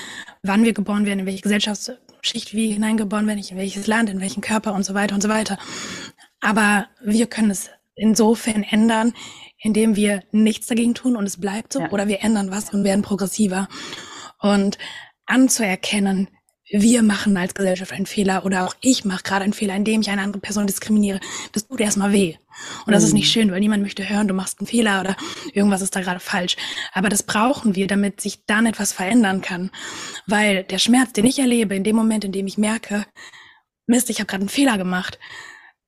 wann 0.43 0.65
wir 0.65 0.73
geboren 0.73 1.07
werden, 1.07 1.21
in 1.21 1.27
welche 1.27 1.43
Gesellschaftsschicht 1.43 2.55
wir 2.55 2.73
hineingeboren 2.73 3.27
werden, 3.27 3.43
in 3.43 3.57
welches 3.57 3.87
Land, 3.87 4.11
in 4.11 4.21
welchen 4.21 4.41
Körper 4.41 4.75
und 4.75 4.85
so 4.85 4.95
weiter 4.95 5.15
und 5.15 5.23
so 5.23 5.29
weiter. 5.29 5.59
Aber 6.41 6.87
wir 7.03 7.27
können 7.27 7.51
es 7.51 7.71
insofern 7.95 8.63
ändern, 8.63 9.13
indem 9.59 9.97
wir 9.97 10.23
nichts 10.33 10.67
dagegen 10.67 10.95
tun 10.95 11.17
und 11.17 11.25
es 11.25 11.41
bleibt 11.41 11.73
so, 11.73 11.81
ja. 11.81 11.91
oder 11.91 12.09
wir 12.09 12.23
ändern 12.23 12.51
was 12.51 12.73
und 12.73 12.85
werden 12.85 13.03
progressiver. 13.03 13.69
Und 14.41 14.77
anzuerkennen, 15.27 16.29
wir 16.73 17.03
machen 17.03 17.37
als 17.37 17.55
Gesellschaft 17.55 17.93
einen 17.93 18.07
Fehler 18.07 18.47
oder 18.47 18.65
auch 18.65 18.75
ich 18.81 19.05
mache 19.05 19.23
gerade 19.23 19.45
einen 19.45 19.53
Fehler, 19.53 19.77
indem 19.77 20.01
ich 20.01 20.09
eine 20.09 20.23
andere 20.23 20.41
Person 20.41 20.67
diskriminiere, 20.67 21.21
das 21.53 21.69
tut 21.69 21.81
erstmal 21.81 22.13
weh. 22.13 22.37
Und 22.87 22.93
das 22.93 23.03
mhm. 23.03 23.09
ist 23.09 23.13
nicht 23.13 23.27
mhm. 23.27 23.33
schön, 23.33 23.53
weil 23.53 23.61
niemand 23.61 23.83
möchte 23.83 24.09
hören, 24.09 24.27
du 24.27 24.35
machst 24.35 24.59
einen 24.59 24.67
Fehler 24.67 25.03
oder 25.03 25.17
irgendwas 25.53 25.83
ist 25.83 25.95
da 25.95 26.01
gerade 26.01 26.21
falsch. 26.21 26.57
Aber 26.95 27.11
das 27.11 27.25
brauchen 27.25 27.75
wir, 27.75 27.87
damit 27.87 28.23
sich 28.23 28.47
dann 28.47 28.65
etwas 28.65 28.93
verändern 28.93 29.43
kann. 29.43 29.71
Weil 30.27 30.65
der 30.65 30.79
Schmerz, 30.79 31.13
den 31.13 31.27
ich 31.27 31.39
erlebe, 31.39 31.75
in 31.75 31.85
dem 31.85 31.97
Moment, 31.97 32.25
in 32.25 32.33
dem 32.33 32.47
ich 32.47 32.57
merke, 32.57 33.07
Mist, 33.87 34.09
ich 34.09 34.19
habe 34.21 34.27
gerade 34.27 34.43
einen 34.43 34.49
Fehler 34.49 34.79
gemacht, 34.79 35.19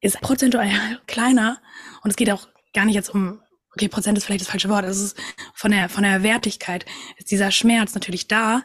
ist 0.00 0.20
prozentual 0.20 0.68
kleiner. 1.06 1.62
Und 2.02 2.10
es 2.10 2.16
geht 2.16 2.30
auch 2.30 2.46
gar 2.74 2.84
nicht 2.84 2.94
jetzt 2.94 3.08
um, 3.08 3.40
okay, 3.72 3.88
Prozent 3.88 4.18
ist 4.18 4.24
vielleicht 4.24 4.42
das 4.42 4.48
falsche 4.48 4.68
Wort, 4.68 4.84
es 4.84 5.00
ist 5.00 5.16
von 5.54 5.70
der, 5.70 5.88
von 5.88 6.02
der 6.02 6.22
Wertigkeit, 6.22 6.84
ist 7.16 7.30
dieser 7.30 7.50
Schmerz 7.50 7.94
natürlich 7.94 8.28
da, 8.28 8.62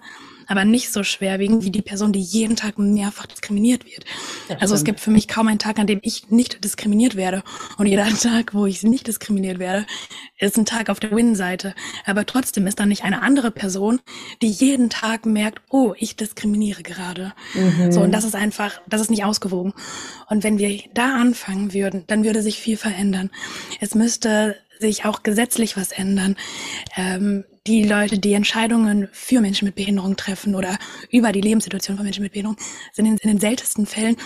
aber 0.49 0.65
nicht 0.65 0.91
so 0.91 1.03
schwerwiegend 1.03 1.63
wie 1.63 1.69
die 1.69 1.83
Person, 1.83 2.11
die 2.11 2.21
jeden 2.21 2.55
Tag 2.55 2.79
mehrfach 2.79 3.27
diskriminiert 3.27 3.85
wird. 3.85 4.03
Also 4.59 4.73
es 4.73 4.83
gibt 4.83 4.99
für 4.99 5.11
mich 5.11 5.27
kaum 5.27 5.47
einen 5.47 5.59
Tag, 5.59 5.77
an 5.77 5.85
dem 5.85 5.99
ich 6.01 6.31
nicht 6.31 6.63
diskriminiert 6.63 7.15
werde. 7.15 7.43
Und 7.77 7.85
jeder 7.85 8.07
Tag, 8.19 8.55
wo 8.55 8.65
ich 8.65 8.81
nicht 8.81 9.07
diskriminiert 9.07 9.59
werde, 9.59 9.85
ist 10.39 10.57
ein 10.57 10.65
Tag 10.65 10.89
auf 10.89 10.99
der 10.99 11.11
Win-Seite. 11.11 11.75
Aber 12.05 12.25
trotzdem 12.25 12.65
ist 12.65 12.79
da 12.79 12.87
nicht 12.87 13.03
eine 13.03 13.21
andere 13.21 13.51
Person, 13.51 14.01
die 14.41 14.49
jeden 14.49 14.89
Tag 14.89 15.27
merkt, 15.27 15.61
oh, 15.69 15.93
ich 15.97 16.15
diskriminiere 16.15 16.81
gerade. 16.81 17.33
Mhm. 17.53 17.91
So, 17.91 18.01
und 18.01 18.11
das 18.11 18.23
ist 18.23 18.35
einfach, 18.35 18.81
das 18.87 19.01
ist 19.01 19.11
nicht 19.11 19.23
ausgewogen. 19.23 19.73
Und 20.29 20.43
wenn 20.43 20.57
wir 20.57 20.81
da 20.95 21.15
anfangen 21.15 21.73
würden, 21.73 22.05
dann 22.07 22.23
würde 22.23 22.41
sich 22.41 22.57
viel 22.57 22.75
verändern. 22.75 23.29
Es 23.79 23.93
müsste 23.93 24.55
sich 24.79 25.05
auch 25.05 25.21
gesetzlich 25.21 25.77
was 25.77 25.91
ändern. 25.91 26.37
Ähm, 26.95 27.43
die 27.69 27.83
Leute, 27.83 28.17
die 28.17 28.33
Entscheidungen 28.33 29.07
für 29.11 29.41
Menschen 29.41 29.65
mit 29.65 29.75
Behinderung 29.75 30.15
treffen 30.15 30.55
oder 30.55 30.79
über 31.11 31.31
die 31.31 31.39
Lebenssituation 31.39 31.97
von 31.97 32.03
Menschen 32.03 32.23
mit 32.23 32.31
Behinderung, 32.33 32.57
sind 32.93 33.05
in, 33.05 33.17
in 33.17 33.29
den 33.29 33.39
seltensten 33.39 33.85
Fällen 33.85 34.17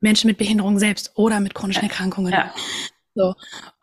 Menschen 0.00 0.28
mit 0.28 0.38
Behinderung 0.38 0.78
selbst 0.78 1.12
oder 1.14 1.40
mit 1.40 1.54
chronischen 1.54 1.82
Erkrankungen. 1.82 2.32
Ja. 2.32 2.54
So. 3.14 3.34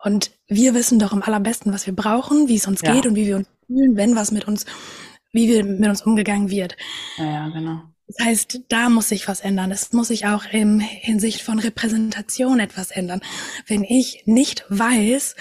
Und 0.02 0.32
wir 0.48 0.74
wissen 0.74 0.98
doch 0.98 1.12
am 1.12 1.22
allerbesten, 1.22 1.72
was 1.72 1.86
wir 1.86 1.94
brauchen, 1.94 2.48
wie 2.48 2.56
es 2.56 2.66
uns 2.66 2.82
ja. 2.82 2.92
geht 2.92 3.06
und 3.06 3.14
wie 3.14 3.26
wir 3.26 3.36
uns 3.36 3.48
fühlen, 3.68 3.96
wenn 3.96 4.16
was 4.16 4.32
mit 4.32 4.48
uns, 4.48 4.66
wie 5.30 5.48
wir 5.48 5.64
mit 5.64 5.88
uns 5.88 6.02
umgegangen 6.02 6.50
wird. 6.50 6.76
Ja, 7.18 7.48
genau. 7.50 7.82
Das 8.08 8.26
heißt, 8.26 8.62
da 8.68 8.88
muss 8.88 9.10
sich 9.10 9.28
was 9.28 9.40
ändern. 9.40 9.70
Es 9.70 9.92
muss 9.92 10.08
sich 10.08 10.26
auch 10.26 10.44
im 10.50 10.80
Hinsicht 10.80 11.42
von 11.42 11.60
Repräsentation 11.60 12.58
etwas 12.58 12.90
ändern. 12.90 13.20
Wenn 13.66 13.84
ich 13.84 14.22
nicht 14.24 14.64
weiß, 14.70 15.36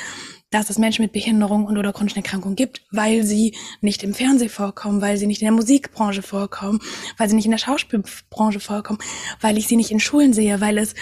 dass 0.50 0.70
es 0.70 0.78
Menschen 0.78 1.02
mit 1.02 1.12
Behinderung 1.12 1.66
und 1.66 1.78
oder 1.78 1.92
chronischen 1.92 2.18
Erkrankungen 2.18 2.56
gibt, 2.56 2.82
weil 2.92 3.24
sie 3.24 3.56
nicht 3.82 4.04
im 4.04 4.14
Fernsehen 4.14 4.50
vorkommen, 4.50 5.02
weil 5.02 5.18
sie 5.18 5.28
nicht 5.28 5.42
in 5.42 5.46
der 5.46 5.54
Musikbranche 5.54 6.22
vorkommen, 6.22 6.80
weil 7.18 7.28
sie 7.28 7.36
nicht 7.36 7.46
in 7.46 7.52
der 7.52 7.58
Schauspielbranche 7.58 8.60
vorkommen, 8.60 9.00
weil 9.42 9.58
ich 9.58 9.68
sie 9.68 9.76
nicht 9.76 9.92
in 9.92 10.00
Schulen 10.00 10.34
sehe, 10.34 10.62
weil 10.62 10.78
es 10.78 10.96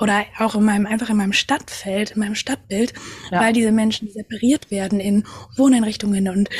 oder 0.00 0.24
auch 0.38 0.54
in 0.54 0.64
meinem 0.64 0.86
einfach 0.86 1.08
in 1.08 1.16
meinem 1.16 1.32
Stadtfeld, 1.32 2.12
in 2.12 2.20
meinem 2.20 2.34
Stadtbild, 2.34 2.92
ja. 3.30 3.40
weil 3.40 3.52
diese 3.52 3.72
Menschen 3.72 4.10
separiert 4.10 4.70
werden 4.70 5.00
in 5.00 5.24
Wohneinrichtungen 5.56 6.28
und 6.28 6.50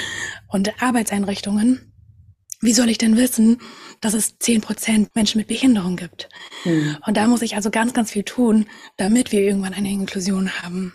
und 0.48 0.82
Arbeitseinrichtungen. 0.82 1.92
Wie 2.62 2.72
soll 2.72 2.88
ich 2.90 2.98
denn 2.98 3.16
wissen, 3.16 3.60
dass 4.00 4.14
es 4.14 4.38
zehn 4.38 4.60
Prozent 4.60 5.14
Menschen 5.16 5.38
mit 5.38 5.48
Behinderung 5.48 5.96
gibt? 5.96 6.28
Hm. 6.62 6.96
Und 7.04 7.16
da 7.16 7.26
muss 7.26 7.42
ich 7.42 7.56
also 7.56 7.70
ganz, 7.70 7.92
ganz 7.92 8.12
viel 8.12 8.22
tun, 8.22 8.66
damit 8.96 9.32
wir 9.32 9.40
irgendwann 9.40 9.74
eine 9.74 9.90
Inklusion 9.90 10.62
haben. 10.62 10.94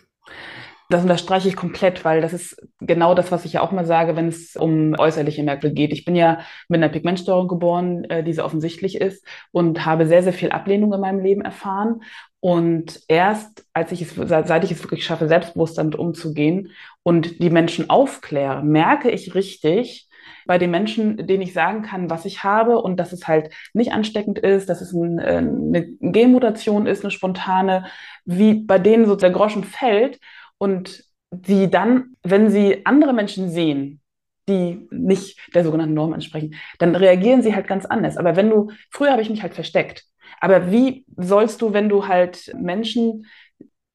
Das 0.89 1.01
unterstreiche 1.01 1.49
ich 1.49 1.57
komplett, 1.57 2.05
weil 2.05 2.21
das 2.21 2.31
ist 2.31 2.65
genau 2.79 3.13
das, 3.13 3.29
was 3.29 3.43
ich 3.43 3.53
ja 3.53 3.61
auch 3.61 3.73
mal 3.73 3.85
sage, 3.85 4.15
wenn 4.15 4.29
es 4.29 4.55
um 4.55 4.95
äußerliche 4.97 5.43
Merkmale 5.43 5.73
geht. 5.73 5.91
Ich 5.91 6.05
bin 6.05 6.15
ja 6.15 6.39
mit 6.69 6.81
einer 6.81 6.87
Pigmentstörung 6.87 7.49
geboren, 7.49 8.05
äh, 8.05 8.23
die 8.23 8.31
sehr 8.31 8.45
offensichtlich 8.45 9.01
ist 9.01 9.25
und 9.51 9.85
habe 9.85 10.07
sehr, 10.07 10.23
sehr 10.23 10.31
viel 10.31 10.51
Ablehnung 10.51 10.93
in 10.93 11.01
meinem 11.01 11.19
Leben 11.19 11.41
erfahren. 11.41 12.03
Und 12.39 13.01
erst, 13.09 13.65
als 13.73 13.91
ich 13.91 14.01
es, 14.01 14.15
seit 14.15 14.63
ich 14.63 14.71
es 14.71 14.81
wirklich 14.81 15.03
schaffe, 15.03 15.27
selbstbewusst 15.27 15.77
damit 15.77 15.95
umzugehen 15.95 16.71
und 17.03 17.41
die 17.43 17.49
Menschen 17.49 17.89
aufkläre, 17.89 18.63
merke 18.63 19.11
ich 19.11 19.35
richtig, 19.35 20.07
bei 20.45 20.57
den 20.57 20.71
Menschen, 20.71 21.17
denen 21.27 21.41
ich 21.41 21.51
sagen 21.51 21.81
kann, 21.81 22.09
was 22.09 22.23
ich 22.23 22.43
habe 22.43 22.81
und 22.81 22.97
dass 22.97 23.11
es 23.11 23.27
halt 23.27 23.53
nicht 23.73 23.91
ansteckend 23.91 24.39
ist, 24.39 24.69
dass 24.69 24.79
es 24.79 24.93
ein, 24.93 25.19
äh, 25.19 25.37
eine 25.37 25.87
Genmutation 25.99 26.87
ist, 26.87 27.03
eine 27.03 27.11
spontane, 27.11 27.85
wie 28.23 28.53
bei 28.53 28.79
denen 28.79 29.05
so 29.05 29.15
der 29.17 29.31
Groschen 29.31 29.65
fällt 29.65 30.19
und 30.57 31.03
die 31.31 31.69
dann, 31.69 32.15
wenn 32.23 32.49
sie 32.49 32.85
andere 32.85 33.13
Menschen 33.13 33.49
sehen, 33.49 34.01
die 34.47 34.87
nicht 34.91 35.39
der 35.53 35.63
sogenannten 35.63 35.93
Norm 35.93 36.13
entsprechen, 36.13 36.55
dann 36.79 36.95
reagieren 36.95 37.41
sie 37.41 37.53
halt 37.53 37.67
ganz 37.67 37.85
anders. 37.85 38.17
Aber 38.17 38.35
wenn 38.35 38.49
du, 38.49 38.71
früher 38.91 39.11
habe 39.11 39.21
ich 39.21 39.29
mich 39.29 39.41
halt 39.41 39.53
versteckt. 39.53 40.05
Aber 40.39 40.71
wie 40.71 41.05
sollst 41.17 41.61
du, 41.61 41.73
wenn 41.73 41.89
du 41.89 42.07
halt 42.07 42.53
Menschen 42.57 43.25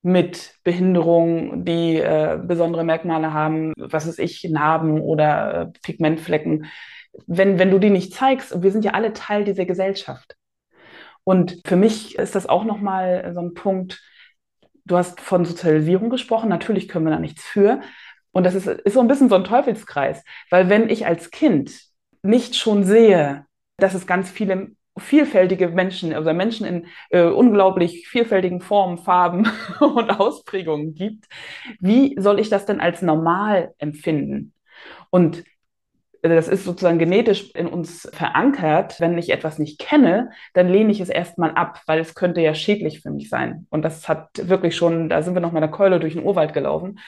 mit 0.03 0.55
Behinderung, 0.65 1.65
die 1.65 1.97
äh, 1.97 2.39
besondere 2.43 2.85
Merkmale 2.85 3.33
haben, 3.33 3.73
was 3.79 4.07
ist 4.07 4.19
ich, 4.19 4.45
Narben 4.45 5.01
oder 5.01 5.73
äh, 5.75 5.79
Pigmentflecken, 5.83 6.67
wenn, 7.27 7.59
wenn 7.59 7.71
du 7.71 7.79
die 7.79 7.91
nicht 7.91 8.13
zeigst, 8.15 8.63
wir 8.63 8.73
sind 8.73 8.85
ja 8.85 8.93
alle 8.93 9.13
Teil 9.13 9.45
dieser 9.45 9.65
Gesellschaft. 9.65 10.37
Und 11.25 11.61
für 11.65 11.77
mich 11.77 12.17
ist 12.19 12.35
das 12.35 12.49
auch 12.49 12.65
nochmal 12.65 13.31
so 13.33 13.41
ein 13.41 13.55
Punkt, 13.55 14.03
du 14.85 14.97
hast 14.97 15.21
von 15.21 15.45
Sozialisierung 15.45 16.11
gesprochen, 16.11 16.49
natürlich 16.49 16.89
können 16.89 17.07
wir 17.07 17.13
da 17.13 17.19
nichts 17.19 17.43
für. 17.43 17.81
Und 18.33 18.45
das 18.45 18.55
ist, 18.55 18.67
ist 18.67 18.95
so 18.95 19.01
ein 19.01 19.09
bisschen 19.09 19.29
so 19.29 19.35
ein 19.35 19.45
Teufelskreis, 19.45 20.25
weil 20.51 20.69
wenn 20.69 20.89
ich 20.89 21.07
als 21.07 21.31
Kind 21.31 21.73
nicht 22.23 22.57
schon 22.57 22.85
sehe, 22.85 23.47
dass 23.77 23.95
es 23.95 24.07
ganz 24.07 24.31
viele 24.31 24.71
vielfältige 24.99 25.69
Menschen, 25.69 26.13
also 26.13 26.33
Menschen 26.35 26.67
in 26.67 26.87
äh, 27.11 27.23
unglaublich 27.23 28.09
vielfältigen 28.09 28.61
Formen, 28.61 28.99
Farben 28.99 29.49
und 29.81 30.11
Ausprägungen 30.11 30.95
gibt, 30.95 31.27
wie 31.81 32.15
soll 32.19 32.39
ich 32.39 32.51
das 32.51 32.67
denn 32.67 32.81
als 32.81 33.03
normal 33.03 33.75
empfinden? 33.79 34.53
Und 35.11 35.45
das 36.23 36.49
ist 36.49 36.65
sozusagen 36.65 36.99
genetisch 36.99 37.51
in 37.55 37.67
uns 37.67 38.09
verankert. 38.13 39.01
Wenn 39.01 39.19
ich 39.19 39.31
etwas 39.31 39.59
nicht 39.59 39.81
kenne, 39.81 40.31
dann 40.55 40.69
lehne 40.69 40.93
ich 40.93 41.01
es 41.01 41.09
erstmal 41.09 41.51
ab, 41.53 41.81
weil 41.87 41.99
es 41.99 42.15
könnte 42.15 42.41
ja 42.41 42.55
schädlich 42.55 43.01
für 43.01 43.11
mich 43.11 43.29
sein. 43.29 43.67
Und 43.71 43.83
das 43.83 44.09
hat 44.09 44.29
wirklich 44.49 44.77
schon, 44.77 45.09
da 45.09 45.23
sind 45.23 45.35
wir 45.35 45.41
noch 45.41 45.53
mal 45.53 45.61
der 45.61 45.71
Keule 45.71 45.99
durch 45.99 46.15
den 46.15 46.25
Urwald 46.25 46.55
gelaufen. 46.55 47.01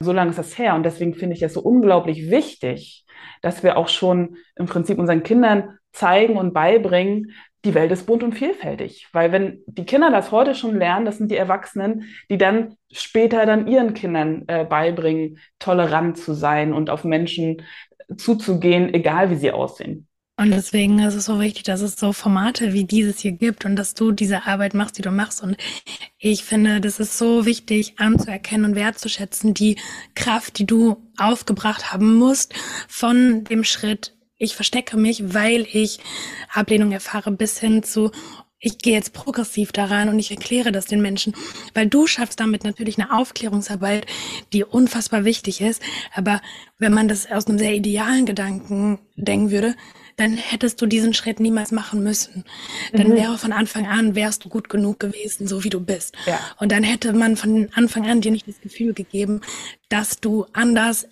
So 0.00 0.12
lange 0.12 0.30
ist 0.30 0.38
das 0.38 0.58
her. 0.58 0.74
Und 0.74 0.84
deswegen 0.84 1.14
finde 1.14 1.34
ich 1.34 1.42
es 1.42 1.54
so 1.54 1.60
unglaublich 1.60 2.30
wichtig, 2.30 3.06
dass 3.40 3.62
wir 3.62 3.78
auch 3.78 3.88
schon 3.88 4.36
im 4.56 4.66
Prinzip 4.66 4.98
unseren 4.98 5.22
Kindern 5.22 5.78
zeigen 5.92 6.36
und 6.36 6.52
beibringen, 6.52 7.32
die 7.64 7.74
Welt 7.74 7.90
ist 7.90 8.06
bunt 8.06 8.22
und 8.22 8.34
vielfältig. 8.34 9.08
Weil 9.12 9.32
wenn 9.32 9.62
die 9.66 9.84
Kinder 9.84 10.10
das 10.10 10.30
heute 10.30 10.54
schon 10.54 10.78
lernen, 10.78 11.04
das 11.04 11.18
sind 11.18 11.30
die 11.30 11.36
Erwachsenen, 11.36 12.04
die 12.30 12.38
dann 12.38 12.76
später 12.92 13.46
dann 13.46 13.66
ihren 13.66 13.94
Kindern 13.94 14.44
äh, 14.46 14.64
beibringen, 14.64 15.38
tolerant 15.58 16.18
zu 16.18 16.34
sein 16.34 16.72
und 16.72 16.88
auf 16.88 17.02
Menschen 17.02 17.62
zuzugehen, 18.16 18.92
egal 18.94 19.30
wie 19.30 19.36
sie 19.36 19.50
aussehen. 19.50 20.08
Und 20.40 20.52
deswegen 20.52 21.00
ist 21.00 21.14
es 21.14 21.24
so 21.24 21.40
wichtig, 21.40 21.64
dass 21.64 21.80
es 21.80 21.96
so 21.96 22.12
Formate 22.12 22.72
wie 22.72 22.84
dieses 22.84 23.18
hier 23.18 23.32
gibt 23.32 23.64
und 23.64 23.74
dass 23.74 23.94
du 23.94 24.12
diese 24.12 24.46
Arbeit 24.46 24.72
machst, 24.72 24.96
die 24.96 25.02
du 25.02 25.10
machst. 25.10 25.42
Und 25.42 25.56
ich 26.16 26.44
finde, 26.44 26.80
das 26.80 27.00
ist 27.00 27.18
so 27.18 27.44
wichtig 27.44 27.94
anzuerkennen 27.98 28.64
und 28.64 28.76
wertzuschätzen, 28.76 29.52
die 29.52 29.78
Kraft, 30.14 30.60
die 30.60 30.66
du 30.66 30.96
aufgebracht 31.16 31.92
haben 31.92 32.14
musst 32.14 32.54
von 32.86 33.42
dem 33.44 33.64
Schritt, 33.64 34.14
ich 34.36 34.54
verstecke 34.54 34.96
mich, 34.96 35.34
weil 35.34 35.66
ich 35.72 35.98
Ablehnung 36.52 36.92
erfahre, 36.92 37.32
bis 37.32 37.58
hin 37.58 37.82
zu, 37.82 38.12
ich 38.60 38.78
gehe 38.78 38.92
jetzt 38.92 39.12
progressiv 39.12 39.72
daran 39.72 40.08
und 40.08 40.18
ich 40.18 40.30
erkläre 40.30 40.72
das 40.72 40.86
den 40.86 41.00
Menschen, 41.00 41.34
weil 41.74 41.86
du 41.86 42.06
schaffst 42.06 42.40
damit 42.40 42.64
natürlich 42.64 42.98
eine 42.98 43.16
Aufklärungsarbeit, 43.16 44.06
die 44.52 44.64
unfassbar 44.64 45.24
wichtig 45.24 45.60
ist. 45.60 45.80
Aber 46.14 46.40
wenn 46.78 46.92
man 46.92 47.08
das 47.08 47.30
aus 47.30 47.46
einem 47.46 47.58
sehr 47.58 47.74
idealen 47.74 48.26
Gedanken 48.26 48.98
denken 49.16 49.50
würde, 49.50 49.76
dann 50.16 50.36
hättest 50.36 50.82
du 50.82 50.86
diesen 50.86 51.14
Schritt 51.14 51.38
niemals 51.38 51.70
machen 51.70 52.02
müssen. 52.02 52.44
Dann 52.92 53.10
mhm. 53.10 53.14
wäre 53.14 53.38
von 53.38 53.52
Anfang 53.52 53.86
an, 53.86 54.16
wärst 54.16 54.44
du 54.44 54.48
gut 54.48 54.68
genug 54.68 54.98
gewesen, 54.98 55.46
so 55.46 55.62
wie 55.62 55.70
du 55.70 55.78
bist. 55.78 56.16
Ja. 56.26 56.40
Und 56.58 56.72
dann 56.72 56.82
hätte 56.82 57.12
man 57.12 57.36
von 57.36 57.68
Anfang 57.74 58.08
an 58.10 58.20
dir 58.20 58.32
nicht 58.32 58.48
das 58.48 58.60
Gefühl 58.60 58.94
gegeben, 58.94 59.40
dass 59.88 60.18
du 60.18 60.46
anders 60.52 61.06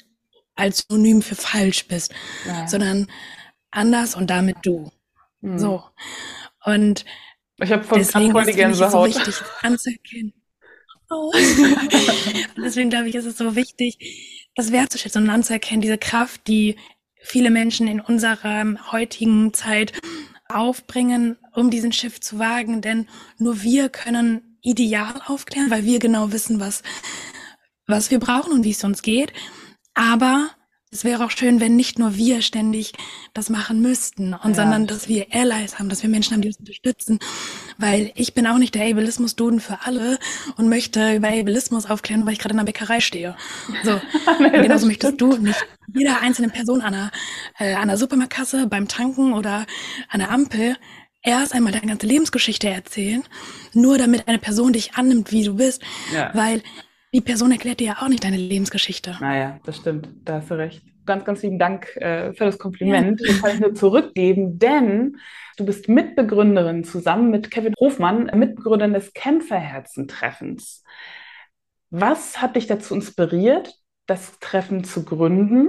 als 0.56 0.84
Synonym 0.88 1.22
für 1.22 1.36
falsch 1.36 1.86
bist, 1.86 2.12
ja. 2.46 2.66
sondern 2.66 3.06
anders 3.70 4.16
und 4.16 4.28
damit 4.28 4.56
du. 4.62 4.90
Mhm. 5.40 5.58
So. 5.60 5.84
Und 6.64 7.04
ich 7.58 7.72
habe 7.72 7.84
von 7.84 7.98
deswegen 7.98 8.32
voll 8.32 8.44
die 8.44 8.52
Gänsehaut. 8.52 9.12
so 9.12 9.18
wichtig 9.18 9.34
anzuerkennen. 9.62 10.32
Oh. 11.08 11.32
deswegen 12.56 12.90
glaube 12.90 13.08
ich, 13.08 13.14
ist 13.14 13.26
es 13.26 13.38
so 13.38 13.54
wichtig, 13.54 14.48
das 14.54 14.72
wertzuschätzen 14.72 15.24
und 15.24 15.30
anzuerkennen, 15.30 15.80
diese 15.80 15.98
Kraft, 15.98 16.48
die 16.48 16.76
viele 17.20 17.50
Menschen 17.50 17.86
in 17.86 18.00
unserer 18.00 18.64
heutigen 18.92 19.52
Zeit 19.54 19.92
aufbringen, 20.48 21.36
um 21.54 21.70
diesen 21.70 21.92
Schiff 21.92 22.20
zu 22.20 22.38
wagen. 22.38 22.80
Denn 22.80 23.08
nur 23.38 23.62
wir 23.62 23.88
können 23.88 24.58
ideal 24.62 25.20
aufklären, 25.26 25.70
weil 25.70 25.84
wir 25.84 25.98
genau 25.98 26.32
wissen, 26.32 26.60
was, 26.60 26.82
was 27.86 28.10
wir 28.10 28.18
brauchen 28.18 28.52
und 28.52 28.64
wie 28.64 28.70
es 28.70 28.84
uns 28.84 29.02
geht. 29.02 29.32
Aber 29.94 30.50
es 30.96 31.04
wäre 31.04 31.24
auch 31.24 31.30
schön, 31.30 31.60
wenn 31.60 31.76
nicht 31.76 31.98
nur 31.98 32.16
wir 32.16 32.40
ständig 32.40 32.92
das 33.34 33.50
machen 33.50 33.82
müssten, 33.82 34.32
und 34.32 34.50
ja. 34.50 34.54
sondern 34.54 34.86
dass 34.86 35.08
wir 35.08 35.26
Allies 35.30 35.78
haben, 35.78 35.90
dass 35.90 36.02
wir 36.02 36.08
Menschen 36.08 36.32
haben, 36.32 36.40
die 36.40 36.48
uns 36.48 36.58
unterstützen. 36.58 37.18
Weil 37.76 38.12
ich 38.14 38.32
bin 38.32 38.46
auch 38.46 38.56
nicht 38.56 38.74
der 38.74 38.86
Ableismus-Duden 38.86 39.60
für 39.60 39.80
alle 39.84 40.18
und 40.56 40.70
möchte 40.70 41.16
über 41.16 41.28
Ableismus 41.28 41.84
aufklären, 41.84 42.24
weil 42.24 42.32
ich 42.32 42.38
gerade 42.38 42.52
in 42.54 42.56
der 42.56 42.64
Bäckerei 42.64 43.00
stehe. 43.00 43.36
So. 43.84 44.00
genauso 44.38 44.86
möchtest 44.86 45.20
du 45.20 45.36
nicht 45.36 45.66
jeder 45.94 46.22
einzelne 46.22 46.48
Person 46.48 46.80
an 46.80 46.94
einer, 46.94 47.10
äh, 47.58 47.74
an 47.74 47.82
einer 47.82 47.98
Supermarktkasse, 47.98 48.66
beim 48.66 48.88
Tanken 48.88 49.34
oder 49.34 49.66
an 50.08 50.20
der 50.20 50.30
Ampel 50.30 50.76
erst 51.22 51.52
einmal 51.52 51.72
deine 51.72 51.88
ganze 51.88 52.06
Lebensgeschichte 52.06 52.68
erzählen, 52.68 53.22
nur 53.74 53.98
damit 53.98 54.28
eine 54.28 54.38
Person 54.38 54.72
dich 54.72 54.94
annimmt, 54.94 55.30
wie 55.30 55.44
du 55.44 55.56
bist. 55.56 55.82
Ja. 56.14 56.30
Weil 56.32 56.62
die 57.16 57.22
Person 57.22 57.50
erklärt 57.50 57.80
dir 57.80 57.86
ja 57.86 57.96
auch 58.02 58.08
nicht 58.08 58.24
deine 58.24 58.36
Lebensgeschichte. 58.36 59.16
Naja, 59.20 59.58
das 59.64 59.78
stimmt. 59.78 60.06
Da 60.26 60.34
hast 60.34 60.50
du 60.50 60.54
recht. 60.54 60.82
Ganz, 61.06 61.24
ganz 61.24 61.42
lieben 61.42 61.58
Dank 61.58 61.96
äh, 61.96 62.34
für 62.34 62.44
das 62.44 62.58
Kompliment. 62.58 63.22
Ja. 63.22 63.28
Das 63.28 63.40
kann 63.40 63.54
ich 63.54 63.60
nur 63.60 63.74
zurückgeben, 63.74 64.58
denn 64.58 65.16
du 65.56 65.64
bist 65.64 65.88
Mitbegründerin 65.88 66.84
zusammen 66.84 67.30
mit 67.30 67.50
Kevin 67.50 67.72
Hofmann, 67.80 68.30
Mitbegründerin 68.34 68.92
des 68.92 69.14
Kämpferherzen-Treffens. 69.14 70.84
Was 71.88 72.42
hat 72.42 72.56
dich 72.56 72.66
dazu 72.66 72.94
inspiriert, 72.94 73.74
das 74.06 74.38
Treffen 74.40 74.84
zu 74.84 75.02
gründen? 75.02 75.68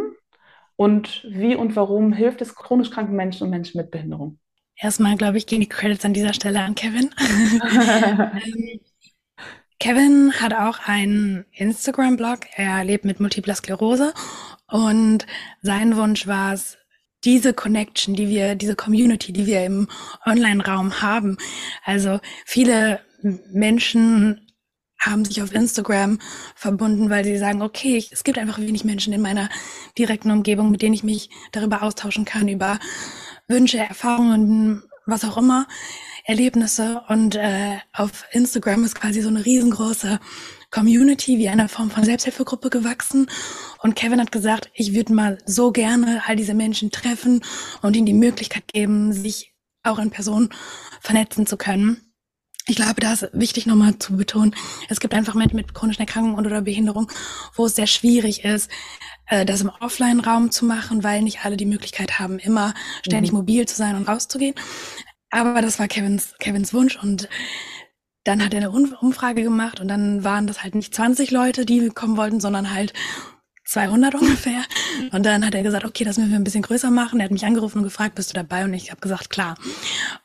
Und 0.75 1.25
wie 1.29 1.55
und 1.55 1.77
warum 1.77 2.11
hilft 2.11 2.41
es 2.41 2.55
chronisch 2.55 2.91
kranken 2.91 3.15
Menschen 3.15 3.45
und 3.45 3.51
Menschen 3.51 3.79
mit 3.79 3.89
Behinderung? 3.89 4.37
Erstmal, 4.75 5.15
glaube 5.15 5.37
ich, 5.37 5.47
gehen 5.47 5.61
die 5.61 5.69
Credits 5.69 6.03
an 6.03 6.13
dieser 6.13 6.33
Stelle 6.33 6.59
an 6.59 6.75
Kevin. 6.75 7.09
Kevin 9.79 10.33
hat 10.39 10.53
auch 10.53 10.79
einen 10.87 11.45
Instagram-Blog. 11.51 12.39
Er 12.55 12.83
lebt 12.83 13.05
mit 13.05 13.19
Multipler 13.19 13.55
Sklerose 13.55 14.13
und 14.67 15.27
sein 15.61 15.95
Wunsch 15.95 16.27
war 16.27 16.53
es, 16.53 16.77
diese 17.23 17.53
Connection, 17.53 18.15
die 18.15 18.29
wir, 18.29 18.55
diese 18.55 18.75
Community, 18.75 19.33
die 19.33 19.47
wir 19.47 19.65
im 19.65 19.87
Online-Raum 20.25 21.01
haben. 21.01 21.37
Also 21.83 22.19
viele 22.45 23.01
Menschen 23.51 24.47
haben 24.99 25.25
sich 25.25 25.41
auf 25.41 25.53
Instagram 25.53 26.19
verbunden, 26.55 27.09
weil 27.09 27.23
sie 27.23 27.37
sagen, 27.37 27.61
okay, 27.61 28.03
es 28.11 28.23
gibt 28.23 28.37
einfach 28.37 28.59
wenig 28.59 28.83
Menschen 28.83 29.13
in 29.13 29.21
meiner 29.21 29.49
direkten 29.97 30.31
Umgebung, 30.31 30.71
mit 30.71 30.81
denen 30.81 30.93
ich 30.93 31.03
mich 31.03 31.29
darüber 31.51 31.83
austauschen 31.83 32.25
kann, 32.25 32.47
über 32.47 32.79
Wünsche, 33.47 33.77
Erfahrungen, 33.77 34.83
was 35.05 35.23
auch 35.23 35.37
immer. 35.37 35.67
Erlebnisse 36.27 37.03
und 37.07 37.35
äh, 37.35 37.77
auf 37.93 38.25
Instagram 38.31 38.83
ist 38.83 38.95
quasi 38.95 39.21
so 39.21 39.29
eine 39.29 39.45
riesengroße 39.45 40.19
Community 40.71 41.37
wie 41.37 41.47
eine 41.47 41.69
Form 41.69 41.89
von 41.89 42.03
Selbsthilfegruppe 42.03 42.69
gewachsen. 42.69 43.27
Und 43.81 43.95
Kevin 43.95 44.19
hat 44.19 44.33
gesagt, 44.33 44.69
ich 44.73 44.93
würde 44.93 45.13
mal 45.13 45.37
so 45.45 45.71
gerne 45.71 46.21
all 46.27 46.35
diese 46.35 46.53
Menschen 46.53 46.91
treffen 46.91 47.45
und 47.81 47.95
ihnen 47.95 48.05
die 48.05 48.13
Möglichkeit 48.13 48.67
geben, 48.67 49.13
sich 49.13 49.53
auch 49.83 49.99
in 49.99 50.11
Person 50.11 50.49
vernetzen 50.99 51.47
zu 51.47 51.55
können. 51.55 52.01
Ich 52.69 52.75
glaube, 52.75 52.99
da 52.99 53.13
ist 53.13 53.29
wichtig 53.31 53.65
nochmal 53.65 53.97
zu 53.97 54.17
betonen, 54.17 54.53
es 54.89 54.99
gibt 54.99 55.13
einfach 55.13 55.35
Menschen 55.35 55.55
mit 55.55 55.73
chronischen 55.73 56.01
Erkrankungen 56.01 56.35
und 56.35 56.45
oder 56.45 56.61
Behinderung, 56.61 57.09
wo 57.55 57.67
es 57.67 57.75
sehr 57.75 57.87
schwierig 57.87 58.43
ist, 58.43 58.69
äh, 59.27 59.45
das 59.45 59.61
im 59.61 59.71
Offline-Raum 59.79 60.51
zu 60.51 60.65
machen, 60.65 61.01
weil 61.01 61.21
nicht 61.21 61.45
alle 61.45 61.55
die 61.55 61.65
Möglichkeit 61.65 62.19
haben, 62.19 62.39
immer 62.39 62.73
ständig 63.03 63.31
mhm. 63.31 63.37
mobil 63.37 63.65
zu 63.65 63.77
sein 63.77 63.95
und 63.95 64.09
rauszugehen. 64.09 64.55
Aber 65.29 65.61
das 65.61 65.79
war 65.79 65.87
Kevins, 65.87 66.33
Kevins 66.39 66.73
Wunsch 66.73 66.97
und 67.01 67.27
dann 68.23 68.43
hat 68.43 68.53
er 68.53 68.59
eine 68.59 68.71
Umfrage 68.71 69.43
gemacht 69.43 69.79
und 69.79 69.87
dann 69.87 70.23
waren 70.23 70.47
das 70.47 70.63
halt 70.63 70.75
nicht 70.75 70.93
20 70.93 71.31
Leute, 71.31 71.65
die 71.65 71.89
kommen 71.89 72.17
wollten, 72.17 72.41
sondern 72.41 72.73
halt 72.73 72.93
200 73.67 74.15
ungefähr. 74.21 74.63
Und 75.11 75.25
dann 75.25 75.45
hat 75.45 75.53
er 75.53 75.63
gesagt, 75.63 75.85
okay, 75.85 76.03
das 76.03 76.17
müssen 76.17 76.31
wir 76.31 76.39
ein 76.39 76.43
bisschen 76.43 76.61
größer 76.61 76.89
machen. 76.89 77.19
Er 77.19 77.25
hat 77.25 77.31
mich 77.31 77.45
angerufen 77.45 77.79
und 77.79 77.83
gefragt, 77.83 78.15
bist 78.15 78.29
du 78.29 78.33
dabei? 78.33 78.63
Und 78.63 78.73
ich 78.73 78.89
habe 78.89 79.01
gesagt, 79.01 79.29
klar. 79.29 79.55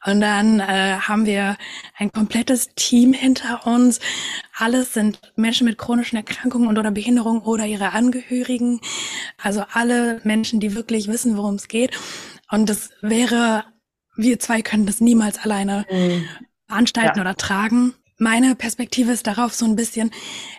Und 0.04 0.20
dann 0.20 0.60
äh, 0.60 0.96
haben 1.00 1.26
wir 1.26 1.56
ein 1.96 2.10
komplettes 2.12 2.70
Team 2.74 3.12
hinter 3.12 3.66
uns. 3.66 4.00
Alles 4.56 4.94
sind 4.94 5.20
Menschen 5.36 5.66
mit 5.66 5.78
chronischen 5.78 6.16
Erkrankungen 6.16 6.68
und 6.68 6.78
oder 6.78 6.90
Behinderungen 6.90 7.42
oder 7.42 7.66
ihre 7.66 7.92
Angehörigen. 7.92 8.80
Also 9.40 9.64
alle 9.72 10.20
Menschen, 10.24 10.60
die 10.60 10.74
wirklich 10.74 11.08
wissen, 11.08 11.36
worum 11.36 11.56
es 11.56 11.68
geht. 11.68 11.98
Und 12.50 12.68
das 12.68 12.90
wäre, 13.00 13.64
wir 14.16 14.38
zwei 14.38 14.62
können 14.62 14.86
das 14.86 15.00
niemals 15.00 15.38
alleine 15.38 15.86
mhm. 15.90 16.24
veranstalten 16.68 17.18
ja. 17.18 17.22
oder 17.22 17.36
tragen. 17.36 17.94
Meine 18.18 18.54
Perspektive 18.54 19.12
ist 19.12 19.26
darauf 19.26 19.52
so 19.54 19.64
ein 19.64 19.74
bisschen, 19.74 20.10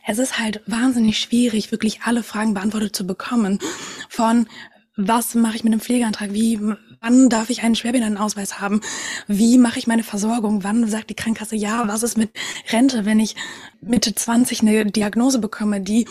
es 0.06 0.18
ist 0.20 0.40
halt 0.40 0.62
wahnsinnig 0.68 1.20
schwierig, 1.20 1.72
wirklich 1.72 2.02
alle 2.04 2.24
Fragen 2.24 2.54
beantwortet 2.54 2.96
zu 2.96 3.08
bekommen. 3.08 3.60
Von 4.10 4.48
was 4.96 5.34
mache 5.34 5.56
ich 5.56 5.64
mit 5.64 5.74
einem 5.74 5.82
Pflegeantrag? 5.82 6.34
Wie, 6.34 6.60
wann 7.02 7.30
darf 7.30 7.50
ich 7.50 7.64
einen 7.64 7.76
Schwerbehindertenausweis 7.76 8.60
haben? 8.60 8.82
Wie 9.28 9.58
mache 9.58 9.80
ich 9.80 9.88
meine 9.88 10.04
Versorgung? 10.04 10.64
Wann 10.64 10.88
sagt 10.88 11.10
die 11.10 11.16
Krankenkasse 11.16 11.56
ja? 11.56 11.88
Was 11.88 12.04
ist 12.04 12.18
mit 12.18 12.30
Rente, 12.72 13.06
wenn 13.06 13.20
ich 13.20 13.36
Mitte 13.82 14.14
20 14.14 14.62
eine 14.62 14.86
Diagnose 14.86 15.40
bekomme, 15.40 15.82
die 15.82 16.06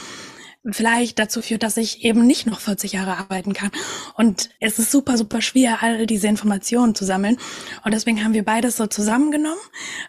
vielleicht 0.71 1.19
dazu 1.19 1.43
führt, 1.43 1.63
dass 1.63 1.77
ich 1.77 2.05
eben 2.05 2.27
nicht 2.27 2.47
noch 2.47 2.61
40 2.61 2.93
Jahre 2.93 3.17
arbeiten 3.17 3.53
kann. 3.53 3.71
Und 4.15 4.51
es 4.61 4.79
ist 4.79 4.91
super, 4.93 5.17
super 5.17 5.41
schwer, 5.41 5.83
all 5.83 6.07
diese 6.07 6.29
Informationen 6.29 6.95
zu 6.95 7.05
sammeln. 7.05 7.39
Und 7.85 7.93
deswegen 7.93 8.23
haben 8.23 8.35
wir 8.35 8.45
beides 8.45 8.77
so 8.77 8.87
zusammengenommen, 8.87 9.61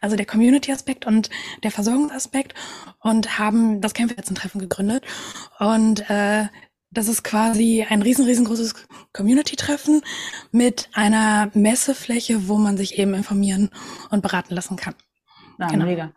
also 0.02 0.16
der 0.16 0.26
Community-Aspekt 0.26 1.06
und 1.08 1.30
der 1.64 1.72
Versorgungsaspekt 1.72 2.54
und 3.00 3.40
haben 3.40 3.82
das 3.82 3.94
Kämpferherzentreffen 3.94 4.62
gegründet. 4.62 5.04
Und 5.60 6.08
äh, 6.10 6.46
das 6.92 7.08
ist 7.08 7.24
quasi 7.24 7.86
ein 7.90 8.04
riesen, 8.04 8.26
riesengroßes 8.26 8.76
Community-Treffen 9.14 10.02
mit 10.52 10.90
einer 10.94 11.50
Messefläche, 11.56 12.48
wo 12.48 12.58
man 12.58 12.78
sich 12.78 13.00
eben 13.00 13.16
informieren 13.16 13.72
und 14.12 14.22
beraten 14.22 14.54
lassen 14.54 14.78
kann. 14.78 14.94
Ja, 15.58 15.68
genau. 15.68 15.86
mega. 15.86 16.12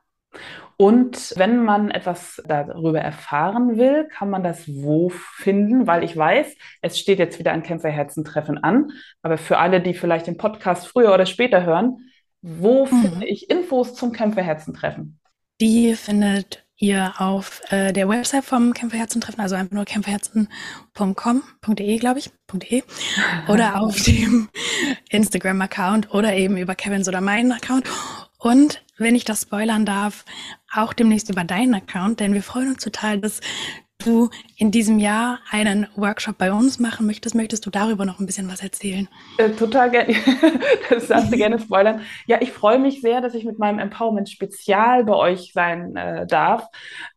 Und 0.78 1.32
wenn 1.36 1.64
man 1.64 1.90
etwas 1.90 2.42
darüber 2.46 3.00
erfahren 3.00 3.78
will, 3.78 4.06
kann 4.08 4.28
man 4.28 4.42
das 4.42 4.68
wo 4.68 5.08
finden? 5.08 5.86
Weil 5.86 6.04
ich 6.04 6.14
weiß, 6.14 6.54
es 6.82 6.98
steht 6.98 7.18
jetzt 7.18 7.38
wieder 7.38 7.52
ein 7.52 7.62
Kämpferherzentreffen 7.62 8.62
an. 8.62 8.90
Aber 9.22 9.38
für 9.38 9.56
alle, 9.58 9.80
die 9.80 9.94
vielleicht 9.94 10.26
den 10.26 10.36
Podcast 10.36 10.86
früher 10.86 11.14
oder 11.14 11.24
später 11.24 11.64
hören, 11.64 12.10
wo 12.42 12.84
mhm. 12.84 13.02
finde 13.02 13.26
ich 13.26 13.48
Infos 13.48 13.94
zum 13.94 14.12
Kämpferherzentreffen? 14.12 15.18
Die 15.60 15.94
findet 15.94 16.66
ihr 16.76 17.14
auf 17.18 17.60
äh, 17.70 17.92
der 17.92 18.08
Website 18.08 18.44
vom 18.44 18.72
Kämpferherzentreffen, 18.74 19.40
also 19.40 19.56
einfach 19.56 19.72
nur 19.72 19.86
kämpferherzen.com.de, 19.86 21.96
glaube 21.96 22.18
ich, 22.18 22.30
.de, 22.52 22.82
oder 23.48 23.80
auf 23.80 23.96
dem 24.02 24.50
Instagram-Account 25.08 26.12
oder 26.12 26.34
eben 26.34 26.58
über 26.58 26.74
Kevins 26.74 27.08
oder 27.08 27.22
meinen 27.22 27.52
Account. 27.52 27.88
Und 28.38 28.84
wenn 28.98 29.14
ich 29.14 29.24
das 29.24 29.42
spoilern 29.42 29.86
darf, 29.86 30.24
auch 30.74 30.92
demnächst 30.92 31.30
über 31.30 31.44
deinen 31.44 31.74
Account, 31.74 32.20
denn 32.20 32.34
wir 32.34 32.42
freuen 32.42 32.70
uns 32.70 32.82
total, 32.82 33.20
dass 33.20 33.40
du 33.98 34.30
in 34.56 34.70
diesem 34.70 34.98
Jahr 34.98 35.40
einen 35.50 35.86
Workshop 35.96 36.38
bei 36.38 36.52
uns 36.52 36.78
machen 36.78 37.06
möchtest. 37.06 37.34
Möchtest 37.34 37.64
du 37.66 37.70
darüber 37.70 38.04
noch 38.04 38.20
ein 38.20 38.26
bisschen 38.26 38.48
was 38.48 38.62
erzählen? 38.62 39.08
Äh, 39.38 39.50
total 39.50 39.90
gerne. 39.90 40.14
das 40.90 41.08
darfst 41.08 41.32
du 41.32 41.36
gerne 41.36 41.58
spoilern. 41.58 42.02
Ja, 42.26 42.40
ich 42.40 42.52
freue 42.52 42.78
mich 42.78 43.00
sehr, 43.00 43.20
dass 43.20 43.34
ich 43.34 43.44
mit 43.44 43.58
meinem 43.58 43.78
Empowerment 43.78 44.28
Spezial 44.28 45.04
bei 45.04 45.14
euch 45.14 45.52
sein 45.52 45.96
äh, 45.96 46.26
darf. 46.26 46.68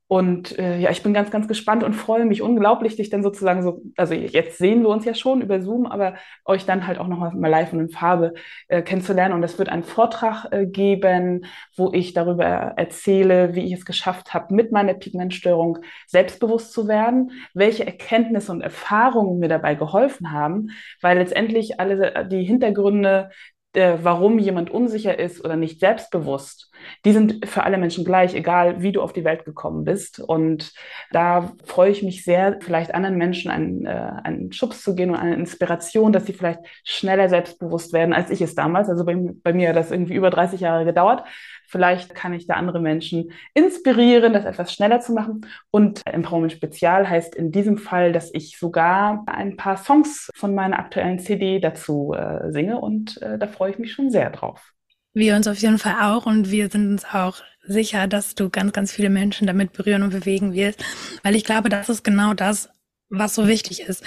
Und 0.09 0.57
äh, 0.57 0.79
ja, 0.79 0.89
ich 0.89 1.03
bin 1.03 1.13
ganz, 1.13 1.29
ganz 1.29 1.47
gespannt 1.47 1.83
und 1.83 1.93
freue 1.93 2.25
mich 2.25 2.41
unglaublich, 2.41 2.95
dich 2.95 3.11
dann 3.11 3.21
sozusagen 3.21 3.61
so, 3.61 3.83
also 3.95 4.15
jetzt 4.15 4.57
sehen 4.57 4.81
wir 4.81 4.89
uns 4.89 5.05
ja 5.05 5.13
schon 5.13 5.39
über 5.39 5.61
Zoom, 5.61 5.85
aber 5.85 6.15
euch 6.45 6.65
dann 6.65 6.87
halt 6.87 6.97
auch 6.97 7.07
nochmal 7.07 7.31
mal 7.35 7.47
live 7.47 7.73
und 7.73 7.79
in 7.81 7.89
Farbe 7.89 8.33
äh, 8.69 8.81
kennenzulernen. 8.81 9.35
Und 9.35 9.43
es 9.43 9.59
wird 9.59 9.69
einen 9.69 9.83
Vortrag 9.83 10.51
äh, 10.51 10.65
geben, 10.65 11.45
wo 11.75 11.91
ich 11.93 12.13
darüber 12.13 12.43
erzähle, 12.45 13.53
wie 13.53 13.65
ich 13.65 13.73
es 13.73 13.85
geschafft 13.85 14.33
habe, 14.33 14.51
mit 14.55 14.71
meiner 14.71 14.95
Pigmentstörung 14.95 15.77
selbstbewusst 16.07 16.73
zu 16.73 16.87
werden, 16.87 17.29
welche 17.53 17.85
Erkenntnisse 17.85 18.51
und 18.51 18.61
Erfahrungen 18.61 19.37
mir 19.37 19.47
dabei 19.47 19.75
geholfen 19.75 20.31
haben, 20.31 20.71
weil 21.01 21.19
letztendlich 21.19 21.79
alle 21.79 22.27
die 22.27 22.43
Hintergründe 22.43 23.29
äh, 23.73 23.97
warum 24.01 24.39
jemand 24.39 24.71
unsicher 24.71 25.19
ist 25.19 25.43
oder 25.45 25.55
nicht 25.55 25.79
selbstbewusst, 25.79 26.71
die 27.05 27.11
sind 27.11 27.47
für 27.47 27.63
alle 27.63 27.77
Menschen 27.77 28.03
gleich, 28.03 28.33
egal 28.33 28.81
wie 28.81 28.91
du 28.91 29.01
auf 29.01 29.13
die 29.13 29.23
Welt 29.23 29.45
gekommen 29.45 29.83
bist. 29.83 30.19
Und 30.19 30.73
da 31.11 31.51
freue 31.65 31.91
ich 31.91 32.01
mich 32.01 32.23
sehr, 32.23 32.57
vielleicht 32.61 32.93
anderen 32.95 33.17
Menschen 33.17 33.51
einen, 33.51 33.85
äh, 33.85 34.11
einen 34.23 34.51
Schubs 34.51 34.81
zu 34.81 34.95
gehen 34.95 35.11
und 35.11 35.17
eine 35.17 35.35
Inspiration, 35.35 36.11
dass 36.11 36.25
sie 36.25 36.33
vielleicht 36.33 36.61
schneller 36.83 37.29
selbstbewusst 37.29 37.93
werden, 37.93 38.13
als 38.13 38.31
ich 38.31 38.41
es 38.41 38.55
damals. 38.55 38.89
Also 38.89 39.05
bei, 39.05 39.15
bei 39.15 39.53
mir 39.53 39.69
hat 39.69 39.75
das 39.75 39.91
irgendwie 39.91 40.15
über 40.15 40.29
30 40.31 40.61
Jahre 40.61 40.85
gedauert. 40.85 41.23
Vielleicht 41.69 42.15
kann 42.15 42.33
ich 42.33 42.47
da 42.47 42.55
andere 42.55 42.79
Menschen 42.79 43.31
inspirieren, 43.53 44.33
das 44.33 44.43
etwas 44.43 44.73
schneller 44.73 44.99
zu 44.99 45.13
machen. 45.13 45.45
Und 45.69 46.01
Empowerment 46.05 46.51
Spezial 46.51 47.07
heißt 47.07 47.35
in 47.35 47.51
diesem 47.51 47.77
Fall, 47.77 48.11
dass 48.11 48.33
ich 48.33 48.57
sogar 48.57 49.23
ein 49.27 49.55
paar 49.55 49.77
Songs 49.77 50.29
von 50.33 50.55
meiner 50.55 50.79
aktuellen 50.79 51.19
CD 51.19 51.59
dazu 51.59 52.13
äh, 52.17 52.51
singe 52.51 52.79
und 52.79 53.21
äh, 53.21 53.37
da 53.37 53.45
freue 53.47 53.71
ich 53.71 53.77
mich 53.77 53.93
schon 53.93 54.09
sehr 54.09 54.31
drauf. 54.31 54.73
Wir 55.13 55.35
uns 55.35 55.47
auf 55.47 55.57
jeden 55.57 55.77
Fall 55.77 55.97
auch 56.01 56.25
und 56.25 56.49
wir 56.49 56.69
sind 56.69 56.89
uns 56.89 57.05
auch 57.05 57.37
sicher, 57.61 58.07
dass 58.07 58.33
du 58.33 58.49
ganz, 58.49 58.73
ganz 58.73 58.91
viele 58.91 59.11
Menschen 59.11 59.45
damit 59.45 59.73
berühren 59.73 60.01
und 60.01 60.09
bewegen 60.09 60.53
wirst, 60.53 60.83
weil 61.23 61.35
ich 61.35 61.43
glaube, 61.43 61.69
das 61.69 61.89
ist 61.89 62.03
genau 62.03 62.33
das, 62.33 62.69
was 63.09 63.35
so 63.35 63.47
wichtig 63.47 63.81
ist. 63.81 64.03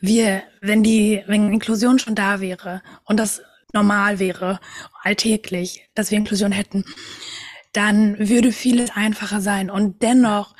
Wir, 0.00 0.42
wenn 0.60 0.82
die, 0.82 1.22
wenn 1.26 1.52
Inklusion 1.52 1.98
schon 1.98 2.14
da 2.14 2.40
wäre 2.40 2.82
und 3.04 3.20
das 3.20 3.42
normal 3.74 4.18
wäre, 4.18 4.60
alltäglich, 5.02 5.88
dass 5.94 6.10
wir 6.10 6.18
Inklusion 6.18 6.52
hätten, 6.52 6.84
dann 7.72 8.16
würde 8.18 8.52
vieles 8.52 8.90
einfacher 8.94 9.40
sein. 9.40 9.70
Und 9.70 10.02
dennoch 10.02 10.54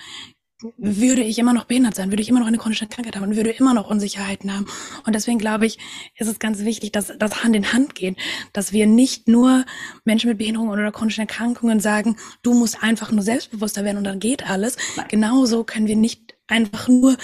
würde 0.76 1.22
ich 1.22 1.38
immer 1.38 1.52
noch 1.52 1.64
behindert 1.64 1.94
sein, 1.94 2.10
würde 2.10 2.22
ich 2.22 2.28
immer 2.28 2.40
noch 2.40 2.46
eine 2.46 2.58
chronische 2.58 2.86
Krankheit 2.86 3.16
haben 3.16 3.24
und 3.24 3.36
würde 3.36 3.50
immer 3.50 3.74
noch 3.74 3.88
Unsicherheiten 3.88 4.52
haben. 4.52 4.66
Und 5.06 5.14
deswegen 5.14 5.38
glaube 5.38 5.66
ich, 5.66 5.78
ist 6.16 6.28
es 6.28 6.38
ganz 6.38 6.60
wichtig, 6.64 6.92
dass 6.92 7.12
das 7.18 7.44
Hand 7.44 7.54
in 7.54 7.72
Hand 7.72 7.94
geht, 7.94 8.16
dass 8.52 8.72
wir 8.72 8.86
nicht 8.86 9.28
nur 9.28 9.64
Menschen 10.04 10.28
mit 10.28 10.38
Behinderungen 10.38 10.72
oder 10.72 10.90
chronischen 10.92 11.22
Erkrankungen 11.22 11.80
sagen, 11.80 12.16
du 12.42 12.54
musst 12.54 12.82
einfach 12.82 13.12
nur 13.12 13.22
selbstbewusster 13.22 13.84
werden 13.84 13.98
und 13.98 14.04
dann 14.04 14.20
geht 14.20 14.48
alles. 14.48 14.76
Nein. 14.96 15.06
Genauso 15.08 15.64
können 15.64 15.86
wir 15.86 15.96
nicht 15.96 16.34
einfach 16.46 16.88
nur 16.88 17.16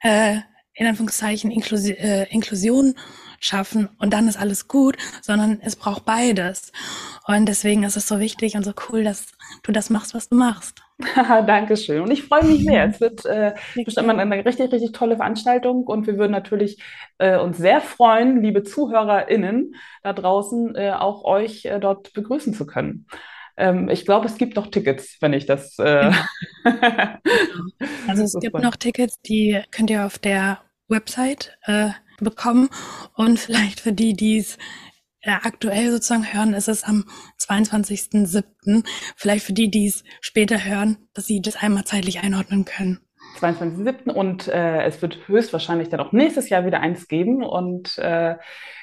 äh, 0.00 0.38
in 0.74 0.86
Anführungszeichen 0.86 1.50
Inklusi 1.50 1.92
äh, 1.92 2.28
Inklusion 2.30 2.94
schaffen 3.40 3.88
und 3.98 4.12
dann 4.12 4.28
ist 4.28 4.38
alles 4.38 4.68
gut, 4.68 4.96
sondern 5.22 5.60
es 5.62 5.76
braucht 5.76 6.04
beides. 6.04 6.72
Und 7.26 7.46
deswegen 7.46 7.82
ist 7.82 7.96
es 7.96 8.08
so 8.08 8.20
wichtig 8.20 8.56
und 8.56 8.64
so 8.64 8.72
cool, 8.88 9.04
dass 9.04 9.32
du 9.62 9.72
das 9.72 9.90
machst, 9.90 10.14
was 10.14 10.28
du 10.28 10.36
machst. 10.36 10.82
Dankeschön. 11.16 12.00
Und 12.00 12.10
ich 12.10 12.24
freue 12.24 12.44
mich 12.44 12.64
sehr. 12.64 12.86
Es 12.86 13.00
wird 13.00 13.24
äh, 13.26 13.54
bestimmt 13.84 14.08
eine 14.08 14.44
richtig, 14.44 14.72
richtig 14.72 14.92
tolle 14.92 15.16
Veranstaltung 15.16 15.84
und 15.84 16.06
wir 16.06 16.16
würden 16.16 16.32
natürlich 16.32 16.82
äh, 17.18 17.38
uns 17.38 17.58
sehr 17.58 17.80
freuen, 17.80 18.42
liebe 18.42 18.62
ZuhörerInnen 18.62 19.74
da 20.02 20.12
draußen, 20.12 20.74
äh, 20.74 20.92
auch 20.92 21.24
euch 21.24 21.66
äh, 21.66 21.78
dort 21.80 22.12
begrüßen 22.14 22.54
zu 22.54 22.66
können. 22.66 23.06
Ähm, 23.56 23.88
ich 23.88 24.04
glaube, 24.04 24.26
es 24.26 24.36
gibt 24.36 24.56
noch 24.56 24.68
Tickets, 24.68 25.16
wenn 25.20 25.32
ich 25.32 25.46
das. 25.46 25.78
Äh, 25.78 26.12
also 28.06 28.22
es 28.22 28.36
gibt 28.40 28.58
noch 28.58 28.76
Tickets, 28.76 29.20
die 29.22 29.62
könnt 29.70 29.90
ihr 29.90 30.04
auf 30.04 30.18
der 30.18 30.60
Website 30.88 31.58
äh, 31.64 31.90
bekommen. 32.24 32.68
Und 33.14 33.38
vielleicht 33.38 33.80
für 33.80 33.92
die, 33.92 34.14
die 34.14 34.38
es 34.38 34.58
äh, 35.20 35.30
aktuell 35.30 35.90
sozusagen 35.90 36.32
hören, 36.32 36.54
ist 36.54 36.68
es 36.68 36.84
am 36.84 37.04
22.07. 37.38 38.84
Vielleicht 39.16 39.44
für 39.44 39.52
die, 39.52 39.70
die 39.70 39.86
es 39.86 40.04
später 40.20 40.64
hören, 40.64 40.98
dass 41.14 41.26
sie 41.26 41.40
das 41.40 41.56
einmal 41.56 41.84
zeitlich 41.84 42.20
einordnen 42.20 42.64
können. 42.64 43.05
22.07. 43.36 44.10
und 44.10 44.48
äh, 44.48 44.82
es 44.84 45.00
wird 45.02 45.28
höchstwahrscheinlich 45.28 45.88
dann 45.88 46.00
auch 46.00 46.12
nächstes 46.12 46.48
Jahr 46.48 46.66
wieder 46.66 46.80
eins 46.80 47.08
geben. 47.08 47.42
Und 47.42 47.98
äh, 47.98 48.36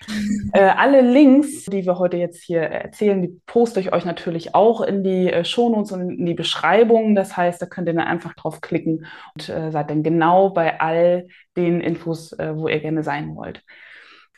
äh, 0.54 0.60
alle 0.60 1.02
Links, 1.02 1.66
die 1.66 1.86
wir 1.86 2.00
heute 2.00 2.18
jetzt 2.18 2.44
hier 2.44 2.62
erzählen, 2.62 3.22
die 3.22 3.39
poste 3.46 3.80
ich 3.80 3.94
euch 3.94 4.06
natürlich 4.06 4.56
auch 4.56 4.82
in 4.82 5.04
die 5.04 5.32
äh, 5.32 5.44
Shownotes 5.44 5.92
und 5.92 6.10
in 6.20 6.26
die 6.26 6.34
Beschreibung. 6.34 7.16
Das 7.16 7.36
heißt, 7.36 7.62
da 7.62 7.66
könnt 7.66 7.88
ihr 7.88 7.94
dann 7.94 8.08
einfach 8.08 8.34
draufklicken 8.34 9.06
und 9.36 9.50
äh, 9.50 9.72
seid 9.72 9.89
dann 9.89 10.04
genau 10.04 10.50
bei 10.50 10.80
all 10.80 11.28
den 11.58 11.82
Infos, 11.82 12.34
äh, 12.34 12.56
wo 12.56 12.68
ihr 12.68 12.80
gerne 12.80 13.04
sein 13.04 13.36
wollt. 13.36 13.63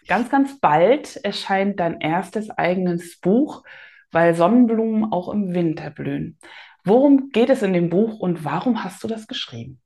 Ganz, 0.07 0.29
ganz 0.29 0.59
bald 0.59 1.17
erscheint 1.17 1.79
dein 1.79 1.99
erstes 1.99 2.49
eigenes 2.49 3.19
Buch, 3.19 3.63
weil 4.11 4.35
Sonnenblumen 4.35 5.11
auch 5.11 5.29
im 5.33 5.53
Winter 5.53 5.89
blühen. 5.89 6.37
Worum 6.83 7.29
geht 7.31 7.49
es 7.49 7.63
in 7.63 7.73
dem 7.73 7.89
Buch 7.89 8.19
und 8.19 8.45
warum 8.45 8.83
hast 8.83 9.03
du 9.03 9.07
das 9.07 9.25
geschrieben? 9.25 9.81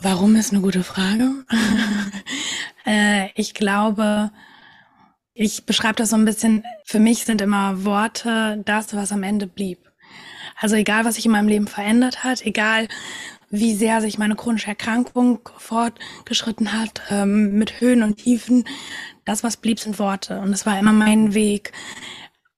Warum 0.00 0.36
ist 0.36 0.52
eine 0.52 0.60
gute 0.60 0.82
Frage. 0.82 1.44
äh, 2.86 3.30
ich 3.34 3.54
glaube, 3.54 4.30
ich 5.32 5.64
beschreibe 5.64 5.96
das 5.96 6.10
so 6.10 6.16
ein 6.16 6.24
bisschen, 6.24 6.64
für 6.84 7.00
mich 7.00 7.24
sind 7.24 7.40
immer 7.40 7.84
Worte 7.84 8.62
das, 8.64 8.94
was 8.94 9.12
am 9.12 9.22
Ende 9.22 9.46
blieb. 9.46 9.78
Also 10.58 10.76
egal, 10.76 11.04
was 11.04 11.14
sich 11.16 11.26
in 11.26 11.32
meinem 11.32 11.48
Leben 11.48 11.66
verändert 11.66 12.24
hat, 12.24 12.44
egal 12.44 12.88
wie 13.50 13.74
sehr 13.74 14.00
sich 14.00 14.18
meine 14.18 14.36
chronische 14.36 14.68
Erkrankung 14.68 15.48
fortgeschritten 15.56 16.72
hat, 16.72 17.02
ähm, 17.10 17.58
mit 17.58 17.80
Höhen 17.80 18.02
und 18.02 18.16
Tiefen, 18.16 18.64
das, 19.24 19.44
was 19.44 19.56
blieb, 19.56 19.78
sind 19.80 19.98
Worte. 19.98 20.40
Und 20.40 20.52
es 20.52 20.66
war 20.66 20.78
immer 20.78 20.92
mein 20.92 21.32
Weg, 21.34 21.72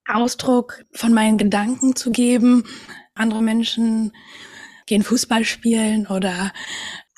Ausdruck 0.07 0.85
von 0.93 1.13
meinen 1.13 1.39
Gedanken 1.39 1.95
zu 1.95 2.11
geben. 2.11 2.65
Andere 3.15 3.43
Menschen 3.43 4.13
gehen 4.87 5.03
Fußball 5.03 5.45
spielen 5.45 6.07
oder 6.07 6.53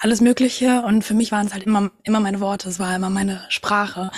alles 0.00 0.20
Mögliche. 0.20 0.82
Und 0.82 1.04
für 1.04 1.14
mich 1.14 1.30
waren 1.30 1.46
es 1.46 1.52
halt 1.52 1.64
immer, 1.64 1.92
immer 2.02 2.20
meine 2.20 2.40
Worte, 2.40 2.68
es 2.68 2.78
war 2.78 2.96
immer 2.96 3.10
meine 3.10 3.44
Sprache. 3.48 4.10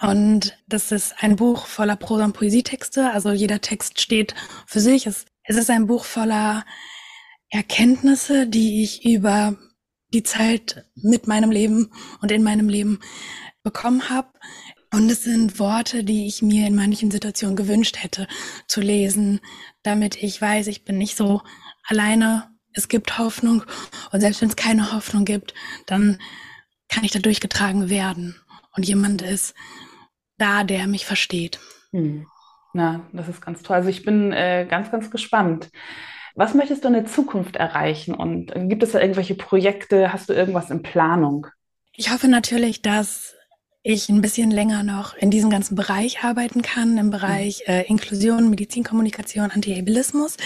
Mhm. 0.00 0.08
Und 0.08 0.58
das 0.66 0.92
ist 0.92 1.14
ein 1.18 1.36
Buch 1.36 1.66
voller 1.66 1.96
Prosa- 1.96 2.24
und 2.24 2.32
Poesietexte. 2.32 3.10
Also 3.10 3.32
jeder 3.32 3.60
Text 3.60 4.00
steht 4.00 4.34
für 4.66 4.80
sich. 4.80 5.06
Es, 5.06 5.26
es 5.42 5.56
ist 5.56 5.68
ein 5.68 5.86
Buch 5.86 6.04
voller 6.04 6.64
Erkenntnisse, 7.50 8.46
die 8.46 8.82
ich 8.82 9.04
über 9.04 9.56
die 10.14 10.22
Zeit 10.22 10.86
mit 10.94 11.26
meinem 11.26 11.50
Leben 11.50 11.90
und 12.20 12.32
in 12.32 12.42
meinem 12.42 12.68
Leben 12.68 13.00
bekommen 13.62 14.08
habe. 14.08 14.28
Und 14.92 15.10
es 15.10 15.24
sind 15.24 15.58
Worte, 15.58 16.02
die 16.02 16.26
ich 16.26 16.42
mir 16.42 16.66
in 16.66 16.74
manchen 16.74 17.10
Situationen 17.10 17.54
gewünscht 17.56 17.98
hätte 17.98 18.26
zu 18.66 18.80
lesen, 18.80 19.40
damit 19.82 20.20
ich 20.22 20.40
weiß, 20.40 20.66
ich 20.66 20.84
bin 20.84 20.98
nicht 20.98 21.16
so 21.16 21.42
alleine 21.86 22.49
es 22.74 22.88
gibt 22.88 23.18
Hoffnung 23.18 23.64
und 24.12 24.20
selbst 24.20 24.40
wenn 24.40 24.48
es 24.48 24.56
keine 24.56 24.92
Hoffnung 24.92 25.24
gibt, 25.24 25.54
dann 25.86 26.18
kann 26.88 27.04
ich 27.04 27.12
da 27.12 27.18
durchgetragen 27.18 27.88
werden 27.90 28.36
und 28.76 28.86
jemand 28.86 29.22
ist 29.22 29.54
da, 30.38 30.64
der 30.64 30.86
mich 30.86 31.06
versteht. 31.06 31.60
Hm. 31.92 32.26
Na, 32.72 33.08
das 33.12 33.28
ist 33.28 33.40
ganz 33.40 33.62
toll. 33.62 33.76
Also 33.76 33.88
ich 33.88 34.04
bin 34.04 34.32
äh, 34.32 34.66
ganz, 34.68 34.90
ganz 34.90 35.10
gespannt. 35.10 35.70
Was 36.34 36.54
möchtest 36.54 36.84
du 36.84 36.88
in 36.88 36.94
der 36.94 37.06
Zukunft 37.06 37.56
erreichen 37.56 38.14
und 38.14 38.52
gibt 38.68 38.82
es 38.82 38.92
da 38.92 39.00
irgendwelche 39.00 39.34
Projekte? 39.34 40.12
Hast 40.12 40.28
du 40.28 40.32
irgendwas 40.32 40.70
in 40.70 40.82
Planung? 40.82 41.48
Ich 41.92 42.12
hoffe 42.12 42.28
natürlich, 42.28 42.82
dass 42.82 43.34
ich 43.82 44.08
ein 44.08 44.20
bisschen 44.20 44.50
länger 44.50 44.82
noch 44.82 45.16
in 45.16 45.30
diesem 45.30 45.50
ganzen 45.50 45.74
Bereich 45.74 46.22
arbeiten 46.22 46.62
kann, 46.62 46.98
im 46.98 47.10
Bereich 47.10 47.64
äh, 47.66 47.86
Inklusion, 47.86 48.50
Medizinkommunikation, 48.50 49.50
Anti-Ableismus 49.50 50.36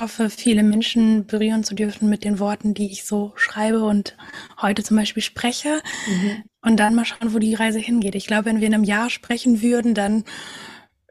hoffe, 0.00 0.30
viele 0.30 0.62
Menschen 0.62 1.26
berühren 1.26 1.64
zu 1.64 1.74
dürfen 1.74 2.08
mit 2.08 2.24
den 2.24 2.38
Worten, 2.38 2.74
die 2.74 2.90
ich 2.90 3.04
so 3.04 3.32
schreibe 3.36 3.82
und 3.84 4.16
heute 4.60 4.82
zum 4.82 4.96
Beispiel 4.96 5.22
spreche. 5.22 5.82
Mhm. 6.08 6.44
Und 6.62 6.78
dann 6.78 6.94
mal 6.94 7.04
schauen, 7.04 7.34
wo 7.34 7.38
die 7.38 7.54
Reise 7.54 7.80
hingeht. 7.80 8.14
Ich 8.14 8.26
glaube, 8.26 8.44
wenn 8.44 8.60
wir 8.60 8.68
in 8.68 8.74
einem 8.74 8.84
Jahr 8.84 9.10
sprechen 9.10 9.62
würden, 9.62 9.94
dann 9.94 10.24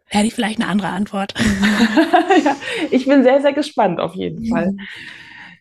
hätte 0.06 0.28
ich 0.28 0.34
vielleicht 0.34 0.62
eine 0.62 0.70
andere 0.70 0.90
Antwort. 0.90 1.34
ja, 2.46 2.56
ich 2.90 3.06
bin 3.06 3.24
sehr, 3.24 3.42
sehr 3.42 3.54
gespannt 3.54 4.00
auf 4.00 4.16
jeden 4.16 4.46
Fall. 4.46 4.76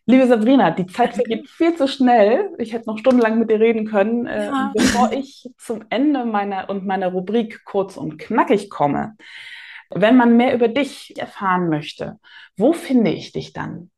Liebe 0.06 0.26
Sabrina, 0.26 0.70
die 0.70 0.86
Zeit 0.86 1.14
vergeht 1.14 1.48
viel 1.48 1.76
zu 1.76 1.86
schnell. 1.86 2.50
Ich 2.58 2.72
hätte 2.72 2.88
noch 2.88 2.98
stundenlang 2.98 3.38
mit 3.38 3.50
dir 3.50 3.60
reden 3.60 3.86
können. 3.86 4.26
Äh, 4.26 4.46
ja. 4.46 4.72
Bevor 4.74 5.12
ich 5.12 5.48
zum 5.56 5.84
Ende 5.90 6.24
meiner 6.24 6.68
und 6.68 6.86
meiner 6.86 7.08
Rubrik 7.08 7.64
kurz 7.64 7.96
und 7.96 8.18
knackig 8.18 8.70
komme, 8.70 9.16
wenn 9.90 10.16
man 10.16 10.36
mehr 10.36 10.54
über 10.54 10.68
dich 10.68 11.18
erfahren 11.18 11.68
möchte, 11.68 12.18
wo 12.56 12.72
finde 12.72 13.10
ich 13.10 13.32
dich 13.32 13.52
dann? 13.52 13.90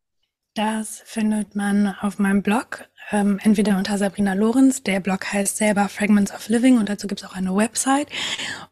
Das 0.55 1.01
findet 1.05 1.55
man 1.55 1.95
auf 1.99 2.19
meinem 2.19 2.43
Blog, 2.43 2.87
ähm, 3.11 3.39
entweder 3.41 3.77
unter 3.77 3.97
Sabrina 3.97 4.33
Lorenz, 4.33 4.83
der 4.83 4.99
Blog 4.99 5.33
heißt 5.33 5.57
selber 5.57 5.89
Fragments 5.89 6.31
of 6.31 6.47
Living 6.47 6.77
und 6.77 6.89
dazu 6.89 7.07
gibt 7.07 7.21
es 7.21 7.27
auch 7.27 7.35
eine 7.35 7.55
Website. 7.55 8.07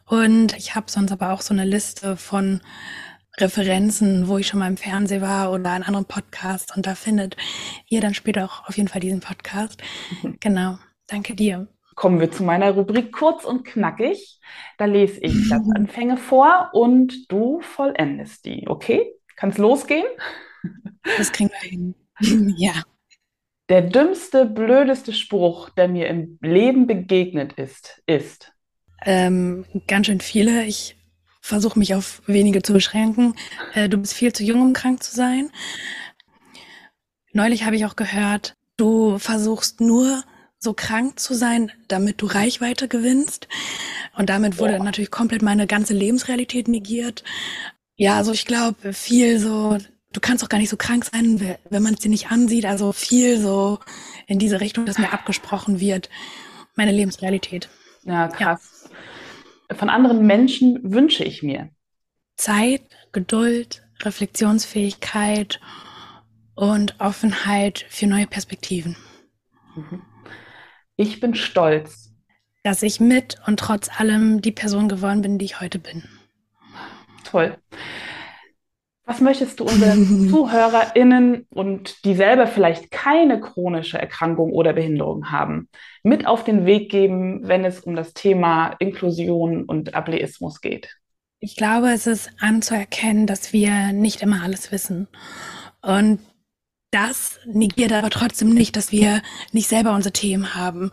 Und 0.05 0.55
ich 0.57 0.75
habe 0.75 0.91
sonst 0.91 1.11
aber 1.11 1.31
auch 1.31 1.41
so 1.41 1.53
eine 1.53 1.65
Liste 1.65 2.17
von 2.17 2.61
Referenzen, 3.39 4.27
wo 4.27 4.37
ich 4.37 4.47
schon 4.47 4.59
mal 4.59 4.67
im 4.67 4.77
Fernsehen 4.77 5.21
war 5.21 5.51
oder 5.51 5.75
in 5.75 5.83
anderen 5.83 6.05
Podcasts 6.05 6.75
und 6.75 6.85
da 6.85 6.93
findet 6.93 7.35
ihr 7.87 8.01
dann 8.01 8.13
später 8.13 8.45
auch 8.45 8.67
auf 8.67 8.77
jeden 8.77 8.89
Fall 8.89 9.01
diesen 9.01 9.21
Podcast. 9.21 9.81
Mhm. 10.21 10.37
Genau. 10.39 10.77
Danke 11.07 11.33
dir 11.35 11.67
kommen 12.01 12.19
wir 12.19 12.31
zu 12.31 12.41
meiner 12.41 12.71
Rubrik 12.71 13.11
kurz 13.11 13.45
und 13.45 13.63
knackig. 13.63 14.39
Da 14.79 14.85
lese 14.85 15.19
ich 15.21 15.33
Satzanfänge 15.47 16.17
vor 16.17 16.71
und 16.73 17.31
du 17.31 17.61
vollendest 17.61 18.43
die. 18.45 18.67
Okay? 18.67 19.13
Kann 19.35 19.51
es 19.51 19.59
losgehen? 19.59 20.07
Das 21.15 21.31
kriegen 21.31 21.51
wir 21.51 21.69
hin. 21.69 21.95
ja. 22.57 22.71
Der 23.69 23.83
dümmste, 23.83 24.47
blödeste 24.47 25.13
Spruch, 25.13 25.69
der 25.69 25.87
mir 25.87 26.07
im 26.07 26.39
Leben 26.41 26.87
begegnet 26.87 27.53
ist, 27.53 28.01
ist. 28.07 28.51
Ähm, 29.05 29.65
ganz 29.85 30.07
schön 30.07 30.21
viele. 30.21 30.65
Ich 30.65 30.97
versuche 31.39 31.77
mich 31.77 31.93
auf 31.93 32.23
wenige 32.25 32.63
zu 32.63 32.73
beschränken. 32.73 33.35
Äh, 33.75 33.89
du 33.89 33.99
bist 33.99 34.15
viel 34.15 34.33
zu 34.33 34.43
jung, 34.43 34.63
um 34.63 34.73
krank 34.73 35.03
zu 35.03 35.15
sein. 35.15 35.51
Neulich 37.31 37.63
habe 37.63 37.75
ich 37.75 37.85
auch 37.85 37.95
gehört, 37.95 38.55
du 38.75 39.19
versuchst 39.19 39.81
nur 39.81 40.23
so 40.61 40.73
krank 40.73 41.19
zu 41.19 41.33
sein, 41.33 41.71
damit 41.87 42.21
du 42.21 42.27
Reichweite 42.27 42.87
gewinnst. 42.87 43.47
Und 44.15 44.29
damit 44.29 44.59
wurde 44.59 44.77
Boah. 44.77 44.83
natürlich 44.83 45.09
komplett 45.11 45.41
meine 45.41 45.65
ganze 45.65 45.93
Lebensrealität 45.93 46.67
negiert. 46.67 47.23
Ja, 47.95 48.17
also 48.17 48.31
ich 48.31 48.45
glaube, 48.45 48.93
viel 48.93 49.39
so, 49.39 49.77
du 50.13 50.19
kannst 50.19 50.43
doch 50.43 50.49
gar 50.49 50.59
nicht 50.59 50.69
so 50.69 50.77
krank 50.77 51.05
sein, 51.05 51.57
wenn 51.69 51.83
man 51.83 51.95
es 51.95 51.99
dir 51.99 52.09
nicht 52.09 52.31
ansieht. 52.31 52.65
Also 52.65 52.93
viel 52.93 53.39
so 53.39 53.79
in 54.27 54.37
diese 54.37 54.61
Richtung, 54.61 54.85
dass 54.85 54.99
mir 54.99 55.11
abgesprochen 55.11 55.79
wird, 55.79 56.09
meine 56.75 56.91
Lebensrealität. 56.91 57.67
Ja, 58.03 58.27
krass. 58.27 58.89
Ja. 59.69 59.75
Von 59.75 59.89
anderen 59.89 60.25
Menschen 60.27 60.79
wünsche 60.93 61.23
ich 61.23 61.41
mir 61.41 61.69
Zeit, 62.35 62.83
Geduld, 63.11 63.83
Reflexionsfähigkeit 64.01 65.59
und 66.55 66.99
Offenheit 66.99 67.85
für 67.89 68.05
neue 68.05 68.27
Perspektiven. 68.27 68.95
Mhm. 69.75 70.01
Ich 71.01 71.19
bin 71.19 71.33
stolz. 71.33 72.13
Dass 72.61 72.83
ich 72.83 72.99
mit 72.99 73.37
und 73.47 73.59
trotz 73.59 73.89
allem 73.99 74.39
die 74.43 74.51
Person 74.51 74.87
geworden 74.87 75.23
bin, 75.23 75.39
die 75.39 75.45
ich 75.45 75.59
heute 75.59 75.79
bin. 75.79 76.03
Toll. 77.23 77.57
Was 79.05 79.19
möchtest 79.19 79.59
du 79.59 79.63
unseren 79.63 80.29
ZuhörerInnen 80.29 81.47
und 81.49 82.05
die 82.05 82.13
selber 82.13 82.45
vielleicht 82.45 82.91
keine 82.91 83.41
chronische 83.41 83.97
Erkrankung 83.97 84.51
oder 84.51 84.73
Behinderung 84.73 85.31
haben, 85.31 85.69
mit 86.03 86.27
auf 86.27 86.43
den 86.43 86.67
Weg 86.67 86.91
geben, 86.91 87.47
wenn 87.47 87.65
es 87.65 87.79
um 87.79 87.95
das 87.95 88.13
Thema 88.13 88.75
Inklusion 88.77 89.63
und 89.63 89.95
Ableismus 89.95 90.61
geht? 90.61 90.97
Ich 91.39 91.55
glaube, 91.55 91.89
es 91.89 92.05
ist 92.05 92.29
anzuerkennen, 92.39 93.25
dass 93.25 93.53
wir 93.53 93.91
nicht 93.91 94.21
immer 94.21 94.43
alles 94.43 94.71
wissen. 94.71 95.07
Und 95.81 96.19
das 96.91 97.39
negiert 97.45 97.93
aber 97.93 98.09
trotzdem 98.09 98.49
nicht, 98.49 98.75
dass 98.75 98.91
wir 98.91 99.21
nicht 99.53 99.69
selber 99.69 99.93
unsere 99.93 100.11
Themen 100.11 100.55
haben, 100.55 100.91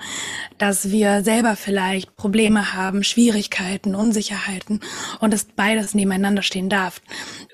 dass 0.56 0.90
wir 0.90 1.24
selber 1.24 1.56
vielleicht 1.56 2.16
Probleme 2.16 2.72
haben, 2.72 3.02
Schwierigkeiten, 3.02 3.96
Unsicherheiten 3.96 4.80
und 5.18 5.32
dass 5.32 5.44
beides 5.44 5.94
nebeneinander 5.94 6.42
stehen 6.42 6.68
darf. 6.68 7.02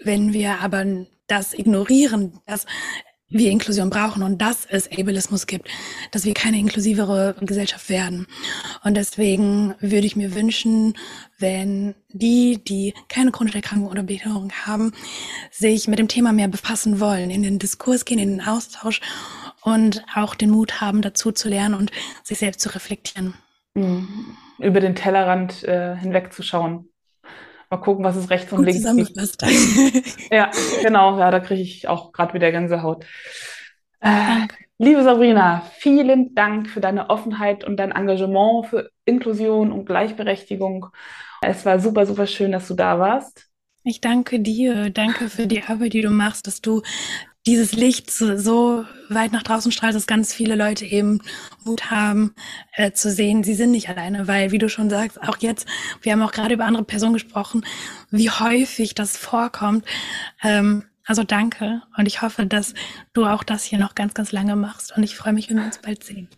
Wenn 0.02 0.35
wir 0.35 0.61
aber 0.61 0.85
das 1.26 1.54
ignorieren, 1.54 2.38
dass 2.46 2.66
wir 3.28 3.50
Inklusion 3.50 3.90
brauchen 3.90 4.22
und 4.22 4.40
dass 4.40 4.66
es 4.66 4.90
Ableismus 4.90 5.46
gibt, 5.46 5.68
dass 6.12 6.24
wir 6.24 6.34
keine 6.34 6.58
inklusivere 6.58 7.34
Gesellschaft 7.40 7.88
werden. 7.88 8.26
Und 8.84 8.96
deswegen 8.96 9.74
würde 9.80 10.06
ich 10.06 10.14
mir 10.14 10.34
wünschen, 10.34 10.94
wenn 11.38 11.94
die, 12.10 12.62
die 12.62 12.94
keine 13.08 13.32
chronische 13.32 13.56
Erkrankung 13.56 13.90
oder 13.90 14.02
Behinderung 14.02 14.52
haben, 14.66 14.92
sich 15.50 15.88
mit 15.88 15.98
dem 15.98 16.08
Thema 16.08 16.32
mehr 16.32 16.48
befassen 16.48 17.00
wollen, 17.00 17.30
in 17.30 17.42
den 17.42 17.58
Diskurs 17.58 18.04
gehen, 18.04 18.18
in 18.18 18.38
den 18.38 18.46
Austausch 18.46 19.00
und 19.62 20.04
auch 20.14 20.34
den 20.34 20.50
Mut 20.50 20.80
haben, 20.80 21.02
dazu 21.02 21.32
zu 21.32 21.48
lernen 21.48 21.74
und 21.74 21.90
sich 22.22 22.38
selbst 22.38 22.60
zu 22.60 22.72
reflektieren. 22.74 23.34
Mhm. 23.74 24.37
Über 24.58 24.80
den 24.80 24.94
Tellerrand 24.94 25.64
äh, 25.64 25.96
hinwegzuschauen. 25.96 26.88
Mal 27.74 27.80
gucken, 27.80 28.04
was 28.04 28.14
es 28.14 28.30
rechts 28.30 28.52
und 28.52 28.58
Gut 28.58 28.66
links 28.66 28.84
gibt. 28.94 29.42
ja, 30.30 30.48
genau. 30.80 31.18
Ja, 31.18 31.32
da 31.32 31.40
kriege 31.40 31.60
ich 31.60 31.88
auch 31.88 32.12
gerade 32.12 32.32
wieder 32.32 32.52
Gänsehaut. 32.52 33.04
Äh, 34.00 34.46
liebe 34.78 35.02
Sabrina, 35.02 35.62
vielen 35.78 36.37
Dank 36.37 36.70
für 36.70 36.80
deine 36.80 37.10
Offenheit 37.10 37.64
und 37.64 37.76
dein 37.76 37.90
Engagement 37.90 38.66
für 38.66 38.90
Inklusion 39.06 39.72
und 39.72 39.87
Gleichberechtigung. 39.87 40.87
Es 41.42 41.66
war 41.66 41.80
super, 41.80 42.06
super 42.06 42.28
schön, 42.28 42.52
dass 42.52 42.68
du 42.68 42.74
da 42.74 43.00
warst. 43.00 43.48
Ich 43.82 44.00
danke 44.00 44.38
dir. 44.38 44.90
Danke 44.90 45.28
für 45.28 45.48
die 45.48 45.64
Arbeit, 45.64 45.94
die 45.94 46.02
du 46.02 46.10
machst, 46.10 46.46
dass 46.46 46.60
du 46.60 46.82
dieses 47.46 47.72
Licht 47.72 48.11
so 48.11 48.85
weit 49.11 49.33
nach 49.33 49.42
draußen 49.42 49.70
strahlt, 49.70 49.94
dass 49.94 50.07
ganz 50.07 50.33
viele 50.33 50.54
Leute 50.54 50.87
eben 50.87 51.20
Mut 51.64 51.90
haben 51.90 52.35
äh, 52.72 52.92
zu 52.92 53.11
sehen, 53.11 53.44
sie 53.44 53.54
sind 53.54 53.70
nicht 53.70 53.88
alleine, 53.88 54.26
weil, 54.26 54.50
wie 54.50 54.59
du 54.59 54.68
schon 54.68 54.88
sagst, 54.88 55.22
auch 55.22 55.37
jetzt, 55.38 55.68
wir 56.00 56.12
haben 56.12 56.22
auch 56.22 56.33
gerade 56.33 56.54
über 56.54 56.64
andere 56.64 56.85
Personen 56.85 57.12
gesprochen, 57.12 57.64
wie 58.11 58.30
häufig 58.30 58.94
das 58.94 59.16
vorkommt. 59.16 59.85
Ähm, 60.42 60.85
also 61.07 61.22
danke 61.22 61.83
und 61.98 62.07
ich 62.07 62.22
hoffe, 62.22 62.46
dass 62.46 62.72
du 63.12 63.26
auch 63.26 63.42
das 63.42 63.62
hier 63.62 63.78
noch 63.78 63.94
ganz, 63.94 64.14
ganz 64.14 64.33
lange 64.33 64.57
machst 64.57 64.96
und 64.96 65.02
ich 65.02 65.14
freue 65.14 65.35
mich, 65.35 65.50
wenn 65.50 65.59
wir 65.59 65.64
uns 65.64 65.78
bald 65.78 66.02
sehen. 66.02 66.28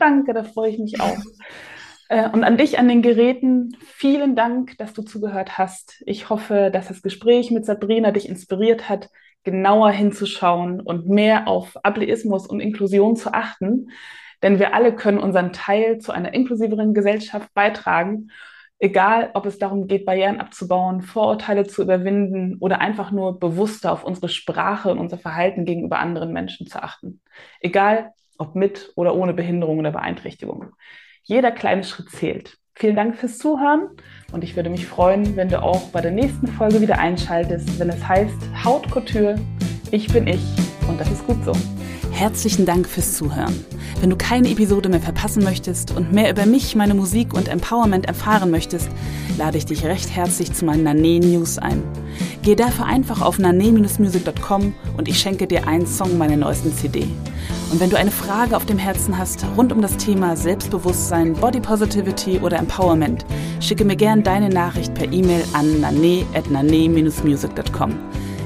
Danke, 0.00 0.34
da 0.34 0.42
freue 0.42 0.70
ich 0.70 0.78
mich 0.80 1.00
auch. 1.00 1.18
Äh, 2.08 2.28
und 2.28 2.42
an 2.42 2.56
dich 2.56 2.78
an 2.80 2.88
den 2.88 3.02
Geräten, 3.02 3.76
vielen 3.80 4.34
Dank, 4.34 4.76
dass 4.78 4.94
du 4.94 5.02
zugehört 5.02 5.58
hast. 5.58 6.02
Ich 6.06 6.28
hoffe, 6.28 6.70
dass 6.72 6.88
das 6.88 7.02
Gespräch 7.02 7.52
mit 7.52 7.64
Sabrina 7.64 8.10
dich 8.10 8.28
inspiriert 8.28 8.88
hat, 8.88 9.10
genauer 9.44 9.90
hinzuschauen 9.90 10.80
und 10.80 11.08
mehr 11.08 11.46
auf 11.46 11.76
Ableismus 11.84 12.46
und 12.46 12.60
Inklusion 12.60 13.16
zu 13.16 13.32
achten. 13.32 13.90
Denn 14.42 14.58
wir 14.58 14.74
alle 14.74 14.94
können 14.94 15.18
unseren 15.18 15.52
Teil 15.52 15.98
zu 15.98 16.12
einer 16.12 16.34
inklusiveren 16.34 16.94
Gesellschaft 16.94 17.52
beitragen, 17.54 18.30
egal 18.78 19.30
ob 19.34 19.46
es 19.46 19.58
darum 19.58 19.86
geht, 19.86 20.04
Barrieren 20.04 20.40
abzubauen, 20.40 21.02
Vorurteile 21.02 21.66
zu 21.66 21.82
überwinden 21.82 22.56
oder 22.60 22.80
einfach 22.80 23.10
nur 23.10 23.38
bewusster 23.38 23.92
auf 23.92 24.04
unsere 24.04 24.28
Sprache 24.28 24.90
und 24.90 24.98
unser 24.98 25.18
Verhalten 25.18 25.64
gegenüber 25.64 25.98
anderen 25.98 26.32
Menschen 26.32 26.66
zu 26.66 26.82
achten. 26.82 27.20
Egal 27.60 28.12
ob 28.36 28.54
mit 28.54 28.92
oder 28.96 29.14
ohne 29.14 29.32
Behinderung 29.32 29.78
oder 29.78 29.92
Beeinträchtigung. 29.92 30.74
Jeder 31.22 31.52
kleine 31.52 31.84
Schritt 31.84 32.10
zählt. 32.10 32.58
Vielen 32.76 32.96
Dank 32.96 33.16
fürs 33.16 33.38
Zuhören 33.38 33.82
und 34.32 34.42
ich 34.42 34.56
würde 34.56 34.68
mich 34.68 34.86
freuen, 34.86 35.36
wenn 35.36 35.48
du 35.48 35.62
auch 35.62 35.90
bei 35.90 36.00
der 36.00 36.10
nächsten 36.10 36.48
Folge 36.48 36.80
wieder 36.80 36.98
einschaltest, 36.98 37.78
wenn 37.78 37.88
es 37.88 38.06
heißt 38.06 38.34
Haut 38.64 38.90
Couture, 38.90 39.36
ich 39.92 40.08
bin 40.08 40.26
ich 40.26 40.40
und 40.88 41.00
das 41.00 41.08
ist 41.08 41.24
gut 41.24 41.36
so. 41.44 41.52
Herzlichen 42.10 42.66
Dank 42.66 42.88
fürs 42.88 43.16
Zuhören. 43.16 43.64
Wenn 44.00 44.10
du 44.10 44.16
keine 44.16 44.50
Episode 44.50 44.88
mehr 44.88 45.00
verpassen 45.00 45.44
möchtest 45.44 45.96
und 45.96 46.12
mehr 46.12 46.32
über 46.32 46.46
mich, 46.46 46.74
meine 46.74 46.94
Musik 46.94 47.32
und 47.32 47.46
Empowerment 47.46 48.06
erfahren 48.06 48.50
möchtest, 48.50 48.88
lade 49.38 49.56
ich 49.56 49.66
dich 49.66 49.84
recht 49.84 50.10
herzlich 50.10 50.52
zu 50.52 50.64
meinen 50.64 50.82
Nane 50.82 51.20
News 51.20 51.58
ein. 51.58 51.80
Geh 52.42 52.56
dafür 52.56 52.86
einfach 52.86 53.22
auf 53.22 53.38
nane-music.com 53.38 54.74
und 54.96 55.08
ich 55.08 55.20
schenke 55.20 55.46
dir 55.46 55.68
einen 55.68 55.86
Song 55.86 56.18
meiner 56.18 56.36
neuesten 56.36 56.72
CD. 56.72 57.06
Und 57.70 57.80
wenn 57.80 57.90
du 57.90 57.96
eine 57.96 58.10
Frage 58.10 58.56
auf 58.56 58.66
dem 58.66 58.78
Herzen 58.78 59.18
hast 59.18 59.44
rund 59.56 59.72
um 59.72 59.82
das 59.82 59.96
Thema 59.96 60.36
Selbstbewusstsein, 60.36 61.34
Body 61.34 61.60
Positivity 61.60 62.38
oder 62.38 62.58
Empowerment, 62.58 63.24
schicke 63.60 63.84
mir 63.84 63.96
gern 63.96 64.22
deine 64.22 64.48
Nachricht 64.48 64.94
per 64.94 65.12
E-Mail 65.12 65.44
an 65.52 65.80
nane-music.com. 65.80 67.92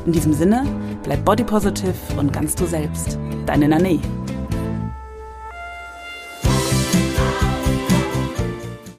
In 0.07 0.13
diesem 0.13 0.33
Sinne, 0.33 0.65
bleib 1.03 1.25
body 1.25 1.45
positive 1.45 1.95
und 2.17 2.33
ganz 2.33 2.55
du 2.55 2.67
selbst. 2.67 3.19
Deine 3.45 3.69
Nane. 3.69 4.01